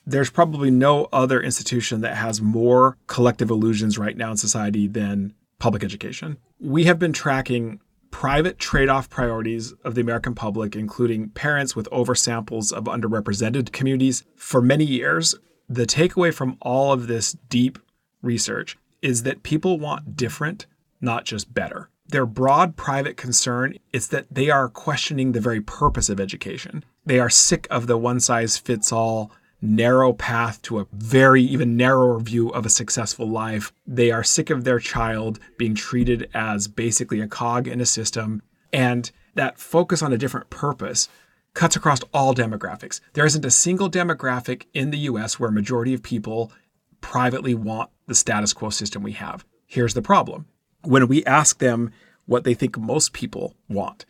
There's 0.04 0.28
probably 0.28 0.70
no 0.70 1.08
other 1.10 1.40
institution 1.40 2.02
that 2.02 2.16
has 2.18 2.42
more 2.42 2.98
collective 3.06 3.48
illusions 3.48 3.96
right 3.96 4.14
now 4.14 4.32
in 4.32 4.36
society 4.36 4.86
than 4.86 5.32
public 5.58 5.82
education. 5.82 6.36
We 6.60 6.84
have 6.84 6.98
been 6.98 7.14
tracking 7.14 7.80
private 8.10 8.58
trade 8.58 8.88
off 8.88 9.10
priorities 9.10 9.72
of 9.84 9.94
the 9.94 10.00
American 10.00 10.34
public, 10.34 10.74
including 10.74 11.30
parents 11.30 11.76
with 11.76 11.88
oversamples 11.90 12.72
of 12.72 12.84
underrepresented 12.84 13.72
communities, 13.72 14.24
for 14.36 14.60
many 14.60 14.84
years. 14.84 15.34
The 15.68 15.86
takeaway 15.86 16.32
from 16.32 16.56
all 16.60 16.92
of 16.92 17.06
this 17.06 17.32
deep 17.32 17.78
research 18.22 18.78
is 19.02 19.22
that 19.22 19.42
people 19.42 19.78
want 19.78 20.16
different, 20.16 20.66
not 21.00 21.24
just 21.24 21.52
better. 21.52 21.90
Their 22.08 22.26
broad 22.26 22.76
private 22.76 23.16
concern 23.16 23.76
is 23.92 24.08
that 24.08 24.26
they 24.30 24.48
are 24.48 24.68
questioning 24.68 25.32
the 25.32 25.40
very 25.40 25.60
purpose 25.60 26.08
of 26.08 26.18
education. 26.18 26.84
They 27.04 27.20
are 27.20 27.30
sick 27.30 27.66
of 27.70 27.86
the 27.86 27.98
one 27.98 28.18
size 28.18 28.56
fits 28.56 28.92
all 28.92 29.30
narrow 29.60 30.12
path 30.12 30.62
to 30.62 30.78
a 30.78 30.86
very 30.92 31.42
even 31.42 31.76
narrower 31.76 32.20
view 32.20 32.48
of 32.50 32.64
a 32.64 32.70
successful 32.70 33.28
life. 33.28 33.72
They 33.86 34.10
are 34.10 34.22
sick 34.22 34.50
of 34.50 34.64
their 34.64 34.78
child 34.78 35.38
being 35.56 35.74
treated 35.74 36.30
as 36.34 36.68
basically 36.68 37.20
a 37.20 37.26
cog 37.26 37.66
in 37.66 37.80
a 37.80 37.86
system. 37.86 38.42
And 38.72 39.10
that 39.34 39.58
focus 39.58 40.02
on 40.02 40.12
a 40.12 40.18
different 40.18 40.50
purpose 40.50 41.08
cuts 41.54 41.76
across 41.76 42.00
all 42.14 42.34
demographics. 42.34 43.00
There 43.14 43.26
isn't 43.26 43.44
a 43.44 43.50
single 43.50 43.90
demographic 43.90 44.66
in 44.74 44.90
the 44.90 44.98
US 44.98 45.40
where 45.40 45.50
a 45.50 45.52
majority 45.52 45.94
of 45.94 46.02
people 46.02 46.52
privately 47.00 47.54
want 47.54 47.90
the 48.06 48.14
status 48.14 48.52
quo 48.52 48.70
system 48.70 49.02
we 49.02 49.12
have. 49.12 49.44
Here's 49.66 49.94
the 49.94 50.02
problem. 50.02 50.46
When 50.84 51.08
we 51.08 51.24
ask 51.24 51.58
them 51.58 51.90
what 52.26 52.44
they 52.44 52.54
think 52.54 52.78
most 52.78 53.12
people 53.12 53.54
want, 53.68 54.04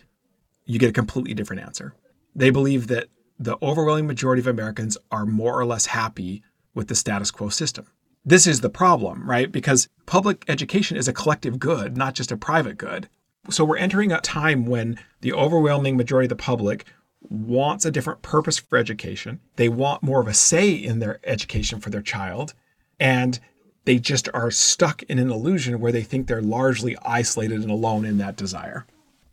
you 0.64 0.78
get 0.78 0.90
a 0.90 0.92
completely 0.92 1.34
different 1.34 1.62
answer. 1.62 1.94
They 2.34 2.50
believe 2.50 2.88
that 2.88 3.08
the 3.38 3.56
overwhelming 3.62 4.06
majority 4.06 4.40
of 4.40 4.46
Americans 4.46 4.98
are 5.10 5.26
more 5.26 5.58
or 5.58 5.64
less 5.64 5.86
happy 5.86 6.42
with 6.74 6.88
the 6.88 6.94
status 6.94 7.30
quo 7.30 7.48
system. 7.48 7.86
This 8.24 8.46
is 8.46 8.60
the 8.60 8.70
problem, 8.70 9.28
right? 9.28 9.50
Because 9.50 9.88
public 10.06 10.44
education 10.48 10.96
is 10.96 11.08
a 11.08 11.12
collective 11.12 11.58
good, 11.58 11.96
not 11.96 12.14
just 12.14 12.32
a 12.32 12.36
private 12.36 12.76
good. 12.76 13.08
So 13.48 13.64
we're 13.64 13.78
entering 13.78 14.12
a 14.12 14.20
time 14.20 14.66
when 14.66 14.98
the 15.20 15.32
overwhelming 15.32 15.96
majority 15.96 16.26
of 16.26 16.30
the 16.30 16.36
public 16.36 16.84
wants 17.20 17.84
a 17.84 17.90
different 17.90 18.22
purpose 18.22 18.58
for 18.58 18.76
education. 18.76 19.40
They 19.56 19.68
want 19.68 20.02
more 20.02 20.20
of 20.20 20.28
a 20.28 20.34
say 20.34 20.70
in 20.70 20.98
their 20.98 21.20
education 21.24 21.80
for 21.80 21.90
their 21.90 22.02
child. 22.02 22.54
And 23.00 23.38
they 23.84 23.98
just 23.98 24.28
are 24.34 24.50
stuck 24.50 25.02
in 25.04 25.18
an 25.18 25.30
illusion 25.30 25.80
where 25.80 25.92
they 25.92 26.02
think 26.02 26.26
they're 26.26 26.42
largely 26.42 26.96
isolated 27.06 27.62
and 27.62 27.70
alone 27.70 28.04
in 28.04 28.18
that 28.18 28.36
desire. 28.36 28.86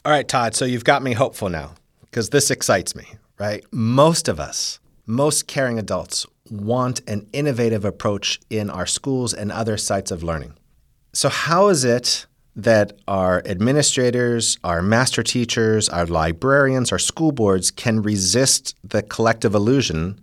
All 0.05 0.12
right, 0.12 0.27
Todd. 0.27 0.55
So 0.55 0.65
you've 0.65 0.85
got 0.85 1.03
me 1.03 1.13
hopeful 1.13 1.50
now 1.50 1.74
because 2.03 2.29
this 2.29 2.50
excites 2.50 2.95
me, 2.95 3.05
right? 3.38 3.63
Most 3.72 4.27
of 4.27 4.39
us, 4.39 4.80
most 5.06 5.48
caring 5.48 5.80
adults, 5.80 6.25
want 6.50 7.01
an 7.08 7.27
innovative 7.34 7.86
approach 7.86 8.39
in 8.50 8.70
our 8.70 8.86
schools 8.86 9.34
and 9.34 9.51
other 9.51 9.77
sites 9.77 10.12
of 10.12 10.24
learning. 10.24 10.54
So, 11.13 11.30
how 11.30 11.68
is 11.70 11.84
it 11.84 12.25
that 12.56 12.94
our 13.08 13.42
administrators, 13.46 14.58
our 14.63 14.82
master 14.82 15.24
teachers, 15.24 15.89
our 15.89 16.06
librarians, 16.06 16.92
our 16.92 17.00
school 17.00 17.32
boards 17.32 17.70
can 17.72 18.01
resist 18.01 18.75
the 18.84 19.01
collective 19.01 19.54
illusion 19.54 20.20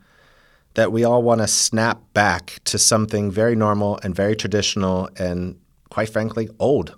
that 0.75 0.91
we 0.91 1.05
all 1.05 1.23
want 1.23 1.41
to 1.43 1.47
snap 1.47 2.01
back 2.15 2.59
to 2.65 2.79
something 2.79 3.31
very 3.31 3.55
normal 3.55 3.99
and 4.03 4.15
very 4.15 4.35
traditional 4.35 5.11
and, 5.19 5.59
quite 5.91 6.09
frankly, 6.09 6.49
old? 6.59 6.97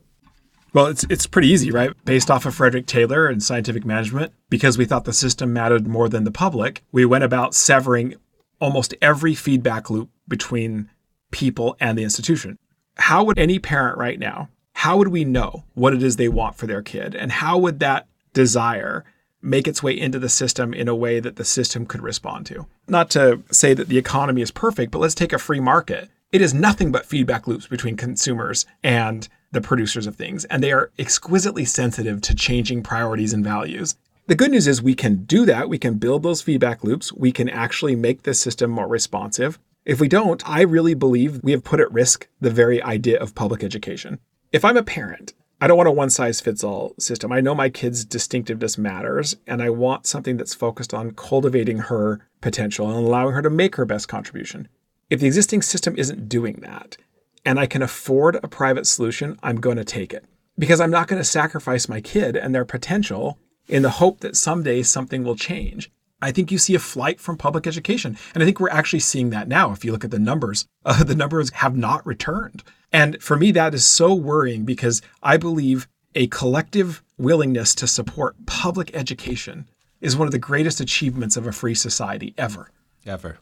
Well, 0.74 0.86
it's 0.86 1.06
it's 1.08 1.28
pretty 1.28 1.48
easy, 1.48 1.70
right? 1.70 1.92
Based 2.04 2.30
off 2.30 2.44
of 2.46 2.54
Frederick 2.54 2.86
Taylor 2.86 3.28
and 3.28 3.40
scientific 3.40 3.84
management, 3.84 4.32
because 4.50 4.76
we 4.76 4.84
thought 4.84 5.04
the 5.04 5.12
system 5.12 5.52
mattered 5.52 5.86
more 5.86 6.08
than 6.08 6.24
the 6.24 6.32
public, 6.32 6.82
we 6.90 7.04
went 7.04 7.22
about 7.22 7.54
severing 7.54 8.16
almost 8.60 8.92
every 9.00 9.36
feedback 9.36 9.88
loop 9.88 10.10
between 10.26 10.90
people 11.30 11.76
and 11.78 11.96
the 11.96 12.02
institution. 12.02 12.58
How 12.96 13.22
would 13.22 13.38
any 13.38 13.60
parent 13.60 13.98
right 13.98 14.18
now, 14.18 14.48
how 14.72 14.96
would 14.96 15.08
we 15.08 15.24
know 15.24 15.64
what 15.74 15.94
it 15.94 16.02
is 16.02 16.16
they 16.16 16.28
want 16.28 16.56
for 16.56 16.66
their 16.66 16.82
kid? 16.82 17.14
And 17.14 17.30
how 17.30 17.56
would 17.58 17.78
that 17.78 18.08
desire 18.32 19.04
make 19.40 19.68
its 19.68 19.82
way 19.82 19.98
into 19.98 20.18
the 20.18 20.28
system 20.28 20.74
in 20.74 20.88
a 20.88 20.94
way 20.94 21.20
that 21.20 21.36
the 21.36 21.44
system 21.44 21.86
could 21.86 22.02
respond 22.02 22.46
to? 22.46 22.66
Not 22.88 23.10
to 23.10 23.42
say 23.52 23.74
that 23.74 23.88
the 23.88 23.98
economy 23.98 24.42
is 24.42 24.50
perfect, 24.50 24.90
but 24.90 24.98
let's 24.98 25.14
take 25.14 25.32
a 25.32 25.38
free 25.38 25.60
market. 25.60 26.08
It 26.32 26.40
is 26.40 26.52
nothing 26.52 26.90
but 26.90 27.06
feedback 27.06 27.46
loops 27.46 27.68
between 27.68 27.96
consumers 27.96 28.66
and 28.82 29.28
the 29.54 29.60
producers 29.60 30.06
of 30.06 30.16
things, 30.16 30.44
and 30.46 30.62
they 30.62 30.72
are 30.72 30.90
exquisitely 30.98 31.64
sensitive 31.64 32.20
to 32.22 32.34
changing 32.34 32.82
priorities 32.82 33.32
and 33.32 33.42
values. 33.42 33.96
The 34.26 34.34
good 34.34 34.50
news 34.50 34.66
is 34.66 34.82
we 34.82 34.94
can 34.94 35.24
do 35.24 35.44
that. 35.46 35.68
We 35.68 35.78
can 35.78 35.98
build 35.98 36.22
those 36.22 36.42
feedback 36.42 36.84
loops. 36.84 37.12
We 37.12 37.32
can 37.32 37.48
actually 37.48 37.96
make 37.96 38.22
the 38.22 38.34
system 38.34 38.70
more 38.70 38.88
responsive. 38.88 39.58
If 39.84 40.00
we 40.00 40.08
don't, 40.08 40.46
I 40.48 40.62
really 40.62 40.94
believe 40.94 41.42
we 41.42 41.52
have 41.52 41.62
put 41.62 41.80
at 41.80 41.92
risk 41.92 42.26
the 42.40 42.50
very 42.50 42.82
idea 42.82 43.18
of 43.18 43.34
public 43.34 43.62
education. 43.62 44.18
If 44.50 44.64
I'm 44.64 44.78
a 44.78 44.82
parent, 44.82 45.34
I 45.60 45.66
don't 45.66 45.76
want 45.76 45.88
a 45.88 45.92
one 45.92 46.10
size 46.10 46.40
fits 46.40 46.64
all 46.64 46.94
system. 46.98 47.32
I 47.32 47.40
know 47.40 47.54
my 47.54 47.68
kid's 47.68 48.04
distinctiveness 48.04 48.78
matters, 48.78 49.36
and 49.46 49.62
I 49.62 49.70
want 49.70 50.06
something 50.06 50.36
that's 50.36 50.54
focused 50.54 50.94
on 50.94 51.12
cultivating 51.12 51.78
her 51.78 52.20
potential 52.40 52.88
and 52.88 52.96
allowing 52.96 53.34
her 53.34 53.42
to 53.42 53.50
make 53.50 53.76
her 53.76 53.84
best 53.84 54.08
contribution. 54.08 54.68
If 55.10 55.20
the 55.20 55.26
existing 55.26 55.62
system 55.62 55.94
isn't 55.96 56.28
doing 56.28 56.60
that, 56.62 56.96
and 57.44 57.58
I 57.58 57.66
can 57.66 57.82
afford 57.82 58.36
a 58.36 58.48
private 58.48 58.86
solution, 58.86 59.38
I'm 59.42 59.60
going 59.60 59.76
to 59.76 59.84
take 59.84 60.12
it 60.12 60.24
because 60.58 60.80
I'm 60.80 60.90
not 60.90 61.08
going 61.08 61.20
to 61.20 61.28
sacrifice 61.28 61.88
my 61.88 62.00
kid 62.00 62.36
and 62.36 62.54
their 62.54 62.64
potential 62.64 63.38
in 63.68 63.82
the 63.82 63.90
hope 63.90 64.20
that 64.20 64.36
someday 64.36 64.82
something 64.82 65.24
will 65.24 65.36
change. 65.36 65.90
I 66.22 66.32
think 66.32 66.50
you 66.50 66.58
see 66.58 66.74
a 66.74 66.78
flight 66.78 67.20
from 67.20 67.36
public 67.36 67.66
education. 67.66 68.16
And 68.32 68.42
I 68.42 68.46
think 68.46 68.58
we're 68.58 68.70
actually 68.70 69.00
seeing 69.00 69.30
that 69.30 69.48
now. 69.48 69.72
If 69.72 69.84
you 69.84 69.92
look 69.92 70.04
at 70.04 70.10
the 70.10 70.18
numbers, 70.18 70.66
uh, 70.84 71.04
the 71.04 71.14
numbers 71.14 71.50
have 71.50 71.76
not 71.76 72.06
returned. 72.06 72.62
And 72.92 73.22
for 73.22 73.36
me, 73.36 73.50
that 73.52 73.74
is 73.74 73.84
so 73.84 74.14
worrying 74.14 74.64
because 74.64 75.02
I 75.22 75.36
believe 75.36 75.88
a 76.14 76.28
collective 76.28 77.02
willingness 77.18 77.74
to 77.74 77.86
support 77.86 78.46
public 78.46 78.94
education 78.94 79.68
is 80.00 80.16
one 80.16 80.28
of 80.28 80.32
the 80.32 80.38
greatest 80.38 80.80
achievements 80.80 81.36
of 81.36 81.46
a 81.46 81.52
free 81.52 81.74
society 81.74 82.34
ever. 82.38 82.70
Ever. 83.04 83.38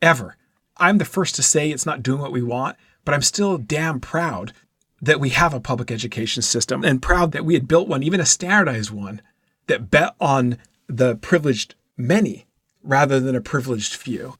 Ever. 0.00 0.36
I'm 0.76 0.98
the 0.98 1.04
first 1.04 1.34
to 1.36 1.42
say 1.42 1.70
it's 1.70 1.86
not 1.86 2.02
doing 2.02 2.20
what 2.20 2.32
we 2.32 2.42
want, 2.42 2.76
but 3.04 3.14
I'm 3.14 3.22
still 3.22 3.58
damn 3.58 4.00
proud 4.00 4.52
that 5.00 5.20
we 5.20 5.30
have 5.30 5.52
a 5.52 5.60
public 5.60 5.90
education 5.90 6.42
system 6.42 6.84
and 6.84 7.02
proud 7.02 7.32
that 7.32 7.44
we 7.44 7.54
had 7.54 7.66
built 7.66 7.88
one, 7.88 8.02
even 8.02 8.20
a 8.20 8.26
standardized 8.26 8.90
one, 8.90 9.20
that 9.66 9.90
bet 9.90 10.14
on 10.20 10.58
the 10.86 11.16
privileged 11.16 11.74
many 11.96 12.46
rather 12.82 13.18
than 13.18 13.34
a 13.34 13.40
privileged 13.40 13.94
few. 13.94 14.34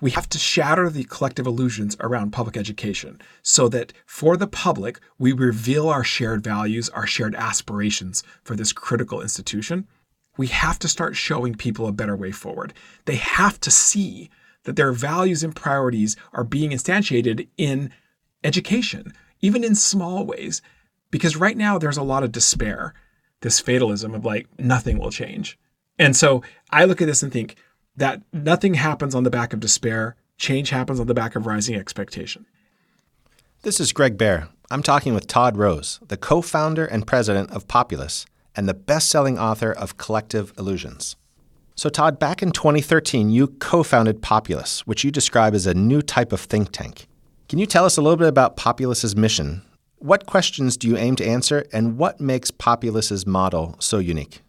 We 0.00 0.10
have 0.10 0.28
to 0.30 0.38
shatter 0.38 0.90
the 0.90 1.04
collective 1.04 1.46
illusions 1.46 1.96
around 2.00 2.32
public 2.32 2.56
education 2.56 3.20
so 3.42 3.68
that 3.68 3.92
for 4.04 4.36
the 4.36 4.48
public, 4.48 4.98
we 5.18 5.32
reveal 5.32 5.88
our 5.88 6.04
shared 6.04 6.42
values, 6.42 6.88
our 6.90 7.06
shared 7.06 7.34
aspirations 7.36 8.22
for 8.42 8.56
this 8.56 8.72
critical 8.72 9.22
institution. 9.22 9.86
We 10.36 10.48
have 10.48 10.80
to 10.80 10.88
start 10.88 11.16
showing 11.16 11.54
people 11.54 11.86
a 11.86 11.92
better 11.92 12.16
way 12.16 12.32
forward. 12.32 12.74
They 13.04 13.16
have 13.16 13.60
to 13.60 13.70
see 13.70 14.30
that 14.64 14.76
their 14.76 14.92
values 14.92 15.42
and 15.42 15.54
priorities 15.54 16.16
are 16.32 16.44
being 16.44 16.70
instantiated 16.70 17.48
in 17.56 17.90
education, 18.42 19.12
even 19.40 19.64
in 19.64 19.74
small 19.74 20.24
ways. 20.26 20.60
Because 21.10 21.36
right 21.36 21.56
now 21.56 21.78
there's 21.78 21.96
a 21.96 22.02
lot 22.02 22.24
of 22.24 22.32
despair, 22.32 22.94
this 23.40 23.60
fatalism 23.60 24.14
of 24.14 24.24
like, 24.24 24.48
nothing 24.58 24.98
will 24.98 25.10
change. 25.10 25.58
And 25.98 26.16
so 26.16 26.42
I 26.70 26.84
look 26.84 27.00
at 27.00 27.06
this 27.06 27.22
and 27.22 27.32
think 27.32 27.56
that 27.96 28.22
nothing 28.32 28.74
happens 28.74 29.14
on 29.14 29.22
the 29.22 29.30
back 29.30 29.52
of 29.52 29.60
despair, 29.60 30.16
change 30.36 30.70
happens 30.70 30.98
on 30.98 31.06
the 31.06 31.14
back 31.14 31.36
of 31.36 31.46
rising 31.46 31.76
expectation. 31.76 32.46
This 33.62 33.78
is 33.78 33.92
Gregg 33.92 34.18
Behr. 34.18 34.48
I'm 34.70 34.82
talking 34.82 35.14
with 35.14 35.26
Todd 35.26 35.56
Rose, 35.56 36.00
the 36.08 36.16
co 36.16 36.42
founder 36.42 36.84
and 36.84 37.06
president 37.06 37.50
of 37.52 37.68
Populace 37.68 38.26
and 38.56 38.68
the 38.68 38.74
best 38.74 39.08
selling 39.10 39.38
author 39.38 39.72
of 39.72 39.96
Collective 39.96 40.52
Illusions. 40.58 41.16
So, 41.76 41.88
Todd, 41.88 42.20
back 42.20 42.40
in 42.40 42.52
2013, 42.52 43.30
you 43.30 43.48
co 43.48 43.82
founded 43.82 44.22
Populace, 44.22 44.86
which 44.86 45.02
you 45.02 45.10
describe 45.10 45.54
as 45.54 45.66
a 45.66 45.74
new 45.74 46.02
type 46.02 46.32
of 46.32 46.40
think 46.40 46.70
tank. 46.70 47.08
Can 47.48 47.58
you 47.58 47.66
tell 47.66 47.84
us 47.84 47.96
a 47.96 48.02
little 48.02 48.16
bit 48.16 48.28
about 48.28 48.56
Populace's 48.56 49.16
mission? 49.16 49.62
What 49.96 50.26
questions 50.26 50.76
do 50.76 50.86
you 50.86 50.96
aim 50.96 51.16
to 51.16 51.26
answer, 51.26 51.66
and 51.72 51.98
what 51.98 52.20
makes 52.20 52.50
Populace's 52.50 53.26
model 53.26 53.74
so 53.80 53.98
unique? 53.98 54.42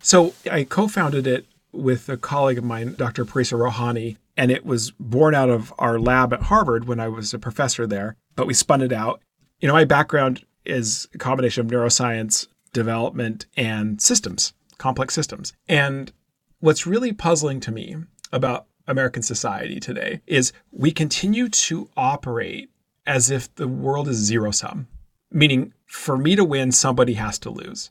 So, 0.00 0.34
I 0.50 0.64
co 0.64 0.88
founded 0.88 1.26
it 1.26 1.46
with 1.72 2.08
a 2.08 2.16
colleague 2.16 2.58
of 2.58 2.64
mine, 2.64 2.94
Dr. 2.94 3.24
Parisa 3.24 3.56
Rouhani, 3.56 4.16
and 4.36 4.50
it 4.50 4.66
was 4.66 4.90
born 4.98 5.34
out 5.34 5.50
of 5.50 5.72
our 5.78 6.00
lab 6.00 6.32
at 6.32 6.42
Harvard 6.42 6.88
when 6.88 6.98
I 6.98 7.06
was 7.06 7.32
a 7.32 7.38
professor 7.38 7.86
there, 7.86 8.16
but 8.34 8.46
we 8.46 8.54
spun 8.54 8.82
it 8.82 8.92
out. 8.92 9.20
You 9.60 9.68
know, 9.68 9.74
my 9.74 9.84
background 9.84 10.44
is 10.64 11.06
a 11.14 11.18
combination 11.18 11.64
of 11.64 11.70
neuroscience, 11.70 12.48
development, 12.72 13.46
and 13.56 14.02
systems, 14.02 14.52
complex 14.78 15.14
systems. 15.14 15.52
And 15.68 16.12
What's 16.60 16.86
really 16.86 17.12
puzzling 17.12 17.60
to 17.60 17.70
me 17.70 17.96
about 18.32 18.64
American 18.86 19.22
society 19.22 19.78
today 19.78 20.22
is 20.26 20.54
we 20.70 20.90
continue 20.90 21.50
to 21.50 21.90
operate 21.98 22.70
as 23.06 23.30
if 23.30 23.54
the 23.56 23.68
world 23.68 24.08
is 24.08 24.16
zero 24.16 24.50
sum, 24.52 24.88
meaning 25.30 25.74
for 25.84 26.16
me 26.16 26.34
to 26.34 26.44
win, 26.44 26.72
somebody 26.72 27.12
has 27.14 27.38
to 27.40 27.50
lose. 27.50 27.90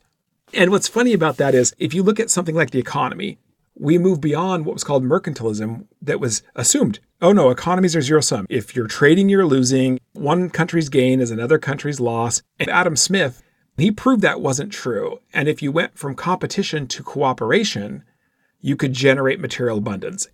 And 0.52 0.72
what's 0.72 0.88
funny 0.88 1.12
about 1.12 1.36
that 1.36 1.54
is 1.54 1.76
if 1.78 1.94
you 1.94 2.02
look 2.02 2.18
at 2.18 2.28
something 2.28 2.56
like 2.56 2.70
the 2.70 2.80
economy, 2.80 3.38
we 3.76 3.98
move 3.98 4.20
beyond 4.20 4.66
what 4.66 4.72
was 4.72 4.84
called 4.84 5.04
mercantilism 5.04 5.86
that 6.02 6.18
was 6.18 6.42
assumed. 6.56 6.98
Oh 7.22 7.32
no, 7.32 7.50
economies 7.50 7.94
are 7.94 8.02
zero 8.02 8.20
sum. 8.20 8.46
If 8.50 8.74
you're 8.74 8.88
trading, 8.88 9.28
you're 9.28 9.46
losing. 9.46 10.00
One 10.14 10.50
country's 10.50 10.88
gain 10.88 11.20
is 11.20 11.30
another 11.30 11.58
country's 11.58 12.00
loss. 12.00 12.42
And 12.58 12.68
Adam 12.68 12.96
Smith, 12.96 13.44
he 13.78 13.92
proved 13.92 14.22
that 14.22 14.40
wasn't 14.40 14.72
true. 14.72 15.20
And 15.32 15.46
if 15.48 15.62
you 15.62 15.70
went 15.70 15.96
from 15.96 16.16
competition 16.16 16.88
to 16.88 17.04
cooperation, 17.04 18.02
you 18.66 18.74
could 18.74 18.92
generate 18.92 19.38
material 19.38 19.78
abundance. 19.78 20.26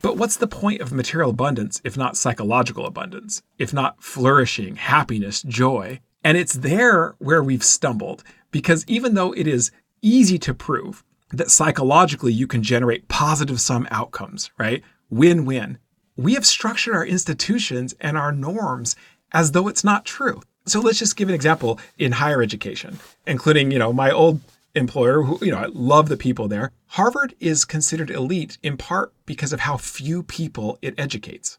But 0.00 0.16
what's 0.16 0.38
the 0.38 0.46
point 0.46 0.80
of 0.80 0.90
material 0.90 1.28
abundance 1.28 1.82
if 1.84 1.98
not 1.98 2.16
psychological 2.16 2.86
abundance, 2.86 3.42
if 3.58 3.74
not 3.74 4.02
flourishing, 4.02 4.76
happiness, 4.76 5.42
joy? 5.42 6.00
And 6.24 6.38
it's 6.38 6.54
there 6.54 7.14
where 7.18 7.42
we've 7.42 7.62
stumbled 7.62 8.24
because 8.50 8.86
even 8.88 9.12
though 9.12 9.32
it 9.32 9.46
is 9.46 9.70
easy 10.00 10.38
to 10.38 10.54
prove 10.54 11.04
that 11.30 11.50
psychologically 11.50 12.32
you 12.32 12.46
can 12.46 12.62
generate 12.62 13.08
positive 13.08 13.60
sum 13.60 13.86
outcomes, 13.90 14.50
right? 14.56 14.82
Win 15.10 15.44
win. 15.44 15.76
We 16.16 16.32
have 16.34 16.46
structured 16.46 16.94
our 16.94 17.04
institutions 17.04 17.94
and 18.00 18.16
our 18.16 18.32
norms 18.32 18.96
as 19.32 19.52
though 19.52 19.68
it's 19.68 19.84
not 19.84 20.06
true. 20.06 20.40
So 20.64 20.80
let's 20.80 20.98
just 20.98 21.16
give 21.16 21.28
an 21.28 21.34
example 21.34 21.78
in 21.98 22.12
higher 22.12 22.42
education, 22.42 22.98
including, 23.26 23.70
you 23.70 23.78
know, 23.78 23.92
my 23.92 24.10
old 24.10 24.40
employer 24.74 25.22
who, 25.22 25.44
you 25.44 25.52
know, 25.52 25.58
I 25.58 25.66
love 25.66 26.08
the 26.08 26.16
people 26.16 26.48
there. 26.48 26.72
Harvard 26.88 27.34
is 27.40 27.64
considered 27.64 28.10
elite 28.10 28.58
in 28.62 28.76
part 28.76 29.12
because 29.26 29.52
of 29.52 29.60
how 29.60 29.76
few 29.76 30.22
people 30.22 30.78
it 30.82 30.94
educates. 30.98 31.58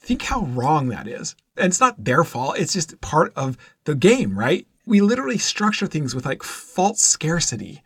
Think 0.00 0.22
how 0.22 0.42
wrong 0.42 0.88
that 0.88 1.08
is. 1.08 1.36
And 1.56 1.66
it's 1.66 1.80
not 1.80 2.04
their 2.04 2.24
fault, 2.24 2.58
it's 2.58 2.72
just 2.72 3.00
part 3.00 3.32
of 3.36 3.58
the 3.84 3.94
game, 3.94 4.38
right? 4.38 4.66
We 4.86 5.00
literally 5.00 5.38
structure 5.38 5.86
things 5.86 6.14
with 6.14 6.24
like 6.24 6.42
false 6.42 7.00
scarcity 7.00 7.82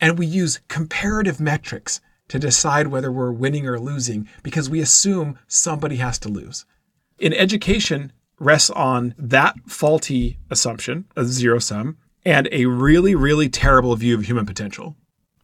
and 0.00 0.18
we 0.18 0.26
use 0.26 0.60
comparative 0.68 1.40
metrics 1.40 2.00
to 2.28 2.38
decide 2.38 2.88
whether 2.88 3.12
we're 3.12 3.32
winning 3.32 3.66
or 3.66 3.78
losing 3.78 4.28
because 4.42 4.68
we 4.68 4.80
assume 4.80 5.38
somebody 5.46 5.96
has 5.96 6.18
to 6.18 6.28
lose. 6.28 6.64
In 7.18 7.32
education, 7.32 8.12
rests 8.38 8.70
on 8.70 9.14
that 9.16 9.54
faulty 9.68 10.38
assumption, 10.50 11.04
a 11.16 11.24
zero 11.24 11.58
sum, 11.58 11.98
and 12.24 12.48
a 12.52 12.66
really, 12.66 13.14
really 13.14 13.48
terrible 13.48 13.94
view 13.96 14.14
of 14.14 14.26
human 14.26 14.46
potential. 14.46 14.96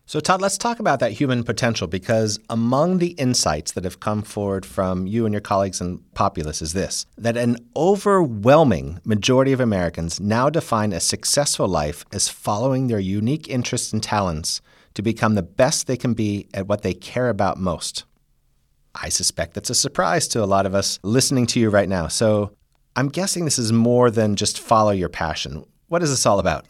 So, 0.06 0.20
Todd, 0.20 0.40
let's 0.40 0.56
talk 0.56 0.78
about 0.78 1.00
that 1.00 1.12
human 1.12 1.44
potential 1.44 1.86
because 1.86 2.38
among 2.48 2.96
the 2.96 3.08
insights 3.18 3.72
that 3.72 3.84
have 3.84 4.00
come 4.00 4.22
forward 4.22 4.64
from 4.64 5.06
you 5.06 5.26
and 5.26 5.34
your 5.34 5.42
colleagues 5.42 5.82
in 5.82 5.98
Populace 6.14 6.62
is 6.62 6.72
this 6.72 7.04
that 7.18 7.36
an 7.36 7.58
overwhelming 7.76 9.00
majority 9.04 9.52
of 9.52 9.60
Americans 9.60 10.18
now 10.18 10.48
define 10.48 10.94
a 10.94 11.00
successful 11.00 11.68
life 11.68 12.06
as 12.10 12.30
following 12.30 12.86
their 12.86 12.98
unique 12.98 13.50
interests 13.50 13.92
and 13.92 14.02
talents 14.02 14.62
to 14.94 15.02
become 15.02 15.34
the 15.34 15.42
best 15.42 15.86
they 15.86 15.96
can 15.98 16.14
be 16.14 16.48
at 16.54 16.66
what 16.66 16.80
they 16.80 16.94
care 16.94 17.28
about 17.28 17.58
most. 17.58 18.04
I 18.94 19.10
suspect 19.10 19.52
that's 19.52 19.68
a 19.68 19.74
surprise 19.74 20.26
to 20.28 20.42
a 20.42 20.46
lot 20.46 20.64
of 20.64 20.74
us 20.74 20.98
listening 21.02 21.44
to 21.48 21.60
you 21.60 21.68
right 21.68 21.88
now. 21.88 22.08
So, 22.08 22.52
I'm 22.96 23.10
guessing 23.10 23.44
this 23.44 23.58
is 23.58 23.72
more 23.72 24.10
than 24.10 24.36
just 24.36 24.58
follow 24.58 24.90
your 24.90 25.10
passion. 25.10 25.66
What 25.88 26.02
is 26.02 26.10
this 26.10 26.26
all 26.26 26.38
about? 26.38 26.66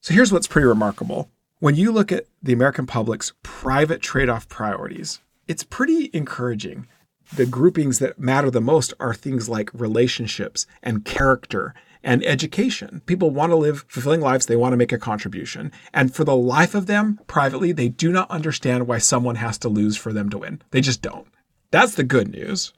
So, 0.00 0.14
here's 0.14 0.32
what's 0.32 0.46
pretty 0.46 0.66
remarkable 0.66 1.30
when 1.60 1.76
you 1.76 1.92
look 1.92 2.10
at 2.10 2.26
the 2.42 2.54
American 2.54 2.86
public's 2.86 3.34
private 3.42 4.00
trade 4.00 4.30
off 4.30 4.48
priorities, 4.48 5.20
it's 5.46 5.62
pretty 5.62 6.08
encouraging. 6.14 6.86
The 7.34 7.44
groupings 7.44 7.98
that 7.98 8.18
matter 8.18 8.50
the 8.50 8.62
most 8.62 8.94
are 8.98 9.12
things 9.12 9.48
like 9.48 9.70
relationships 9.74 10.66
and 10.82 11.04
character 11.04 11.74
and 12.02 12.24
education. 12.24 13.02
People 13.04 13.30
want 13.30 13.52
to 13.52 13.56
live 13.56 13.84
fulfilling 13.88 14.22
lives, 14.22 14.46
they 14.46 14.56
want 14.56 14.72
to 14.72 14.78
make 14.78 14.90
a 14.90 14.98
contribution. 14.98 15.70
And 15.92 16.14
for 16.14 16.24
the 16.24 16.34
life 16.34 16.74
of 16.74 16.86
them, 16.86 17.20
privately, 17.26 17.72
they 17.72 17.88
do 17.88 18.10
not 18.10 18.30
understand 18.30 18.86
why 18.86 18.98
someone 18.98 19.36
has 19.36 19.58
to 19.58 19.68
lose 19.68 19.98
for 19.98 20.14
them 20.14 20.30
to 20.30 20.38
win. 20.38 20.62
They 20.70 20.80
just 20.80 21.02
don't. 21.02 21.28
That's 21.70 21.94
the 21.94 22.04
good 22.04 22.28
news. 22.28 22.72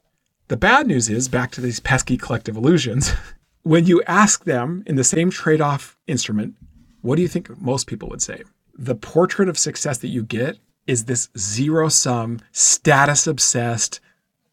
The 0.49 0.57
bad 0.57 0.89
news 0.89 1.09
is 1.09 1.29
back 1.29 1.53
to 1.53 1.61
these 1.61 1.79
pesky 1.79 2.17
collective 2.17 2.57
illusions. 2.57 3.13
when 3.63 3.87
you 3.87 4.03
ask 4.07 4.45
them 4.45 4.83
in 4.87 4.97
the 4.97 5.05
same 5.05 5.31
trade 5.31 5.61
off 5.61 5.97
instrument, 6.07 6.55
what 7.01 7.17
do 7.17 7.23
you 7.23 7.29
think 7.29 7.61
most 7.61 7.87
people 7.87 8.09
would 8.09 8.23
say? 8.23 8.43
the 8.77 8.95
portrait 8.95 9.49
of 9.49 9.59
success 9.59 9.99
that 9.99 10.09
you 10.09 10.23
get 10.23 10.59
is 10.87 11.05
this 11.05 11.29
zero 11.39 11.89
sum, 11.89 12.41
status 12.51 13.27
obsessed, 13.27 14.01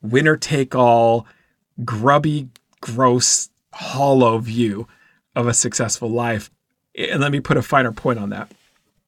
winner 0.01 0.37
take 0.37 0.75
all, 0.75 1.25
grubby, 1.83 2.49
gross, 2.81 3.49
hollow 3.73 4.37
view 4.37 4.87
of 5.35 5.47
a 5.47 5.53
successful 5.53 6.09
life. 6.09 6.51
And 6.95 7.21
let 7.21 7.31
me 7.31 7.39
put 7.39 7.57
a 7.57 7.61
finer 7.61 7.91
point 7.91 8.19
on 8.19 8.29
that. 8.29 8.51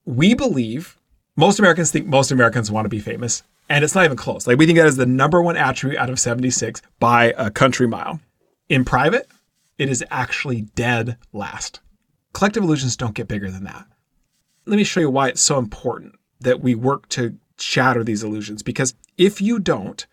We 0.05 0.34
believe 0.34 0.98
most 1.36 1.60
Americans 1.60 1.91
think 1.91 2.08
most 2.08 2.31
Americans 2.31 2.72
want 2.72 2.86
to 2.86 2.89
be 2.89 3.00
famous, 3.00 3.43
and 3.70 3.84
it's 3.84 3.96
not 3.96 4.05
even 4.05 4.17
close. 4.17 4.48
Like 4.48 4.58
we 4.58 4.65
think 4.65 4.77
that 4.77 4.88
is 4.88 4.98
the 4.98 5.05
number 5.05 5.41
one 5.41 5.58
attribute 5.58 6.00
out 6.00 6.10
of 6.10 6.20
76 6.20 6.81
by 7.00 7.34
a 7.38 7.51
country 7.51 7.88
mile. 7.88 8.20
In 8.70 8.86
private, 8.86 9.27
it 9.81 9.89
is 9.89 10.03
actually 10.11 10.61
dead 10.75 11.17
last. 11.33 11.79
Collective 12.33 12.63
illusions 12.63 12.95
don't 12.95 13.15
get 13.15 13.27
bigger 13.27 13.51
than 13.51 13.63
that 13.65 13.85
let 14.65 14.77
me 14.77 14.83
show 14.83 15.00
you 15.00 15.09
why 15.09 15.27
it's 15.27 15.41
so 15.41 15.57
important 15.57 16.15
that 16.39 16.62
we 16.62 16.75
work 16.75 17.10
to 17.10 17.38
shatter 17.58 18.03
these 18.03 18.23
illusions. 18.23 18.63
Because 18.63 18.93
if 19.17 19.41
you 19.41 19.60
don't, 19.60 20.06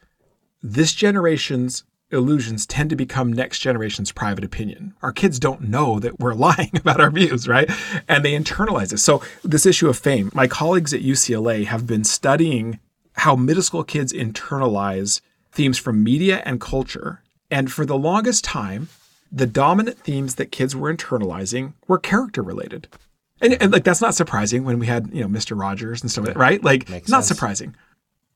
this 0.63 0.93
generation's 0.93 1.85
illusions 2.11 2.67
tend 2.67 2.89
to 2.91 2.97
become 2.97 3.33
next 3.33 3.59
generation's 3.59 4.13
private 4.13 4.45
opinion. 4.45 4.95
Our 5.03 5.13
kids 5.13 5.39
don't 5.39 5.69
know 5.69 6.01
that 6.01 6.19
we're 6.19 6.35
lying 6.49 6.71
about 6.75 7.01
our 7.01 7.11
views, 7.11 7.47
right? 7.47 7.71
And 8.09 8.25
they 8.25 8.33
internalize 8.33 8.93
it. 8.93 8.99
So, 8.99 9.23
this 9.45 9.67
issue 9.67 9.89
of 9.89 9.99
fame, 9.99 10.31
my 10.35 10.47
colleagues 10.47 10.95
at 10.95 11.03
UCLA 11.03 11.67
have 11.67 11.87
been 11.87 12.05
studying 12.05 12.81
how 13.13 13.37
middle 13.37 13.63
school 13.63 13.85
kids 13.85 14.13
internalize 14.13 15.21
themes 15.53 15.77
from 15.77 16.03
media 16.03 16.43
and 16.45 16.61
culture. 16.61 17.23
And 17.51 17.71
for 17.71 17.85
the 17.85 17.99
longest 17.99 18.45
time, 18.45 18.89
the 19.31 19.47
dominant 19.47 19.99
themes 19.99 20.37
that 20.37 20.53
kids 20.53 20.75
were 20.75 20.93
internalizing 20.95 21.75
were 21.87 21.99
character 21.99 22.43
related. 22.43 22.89
And, 23.41 23.61
and, 23.63 23.73
like 23.73 23.85
that's 23.85 24.01
not 24.01 24.15
surprising 24.15 24.65
when 24.65 24.79
we 24.79 24.87
had 24.87 25.11
you 25.13 25.21
know 25.21 25.29
Mr. 25.29 25.59
Rogers 25.59 26.03
and 26.03 26.11
stuff 26.11 26.25
like 26.25 26.35
that, 26.35 26.41
right? 26.41 26.63
Like 26.63 26.89
Makes 26.89 27.09
not 27.09 27.19
sense. 27.19 27.29
surprising. 27.29 27.77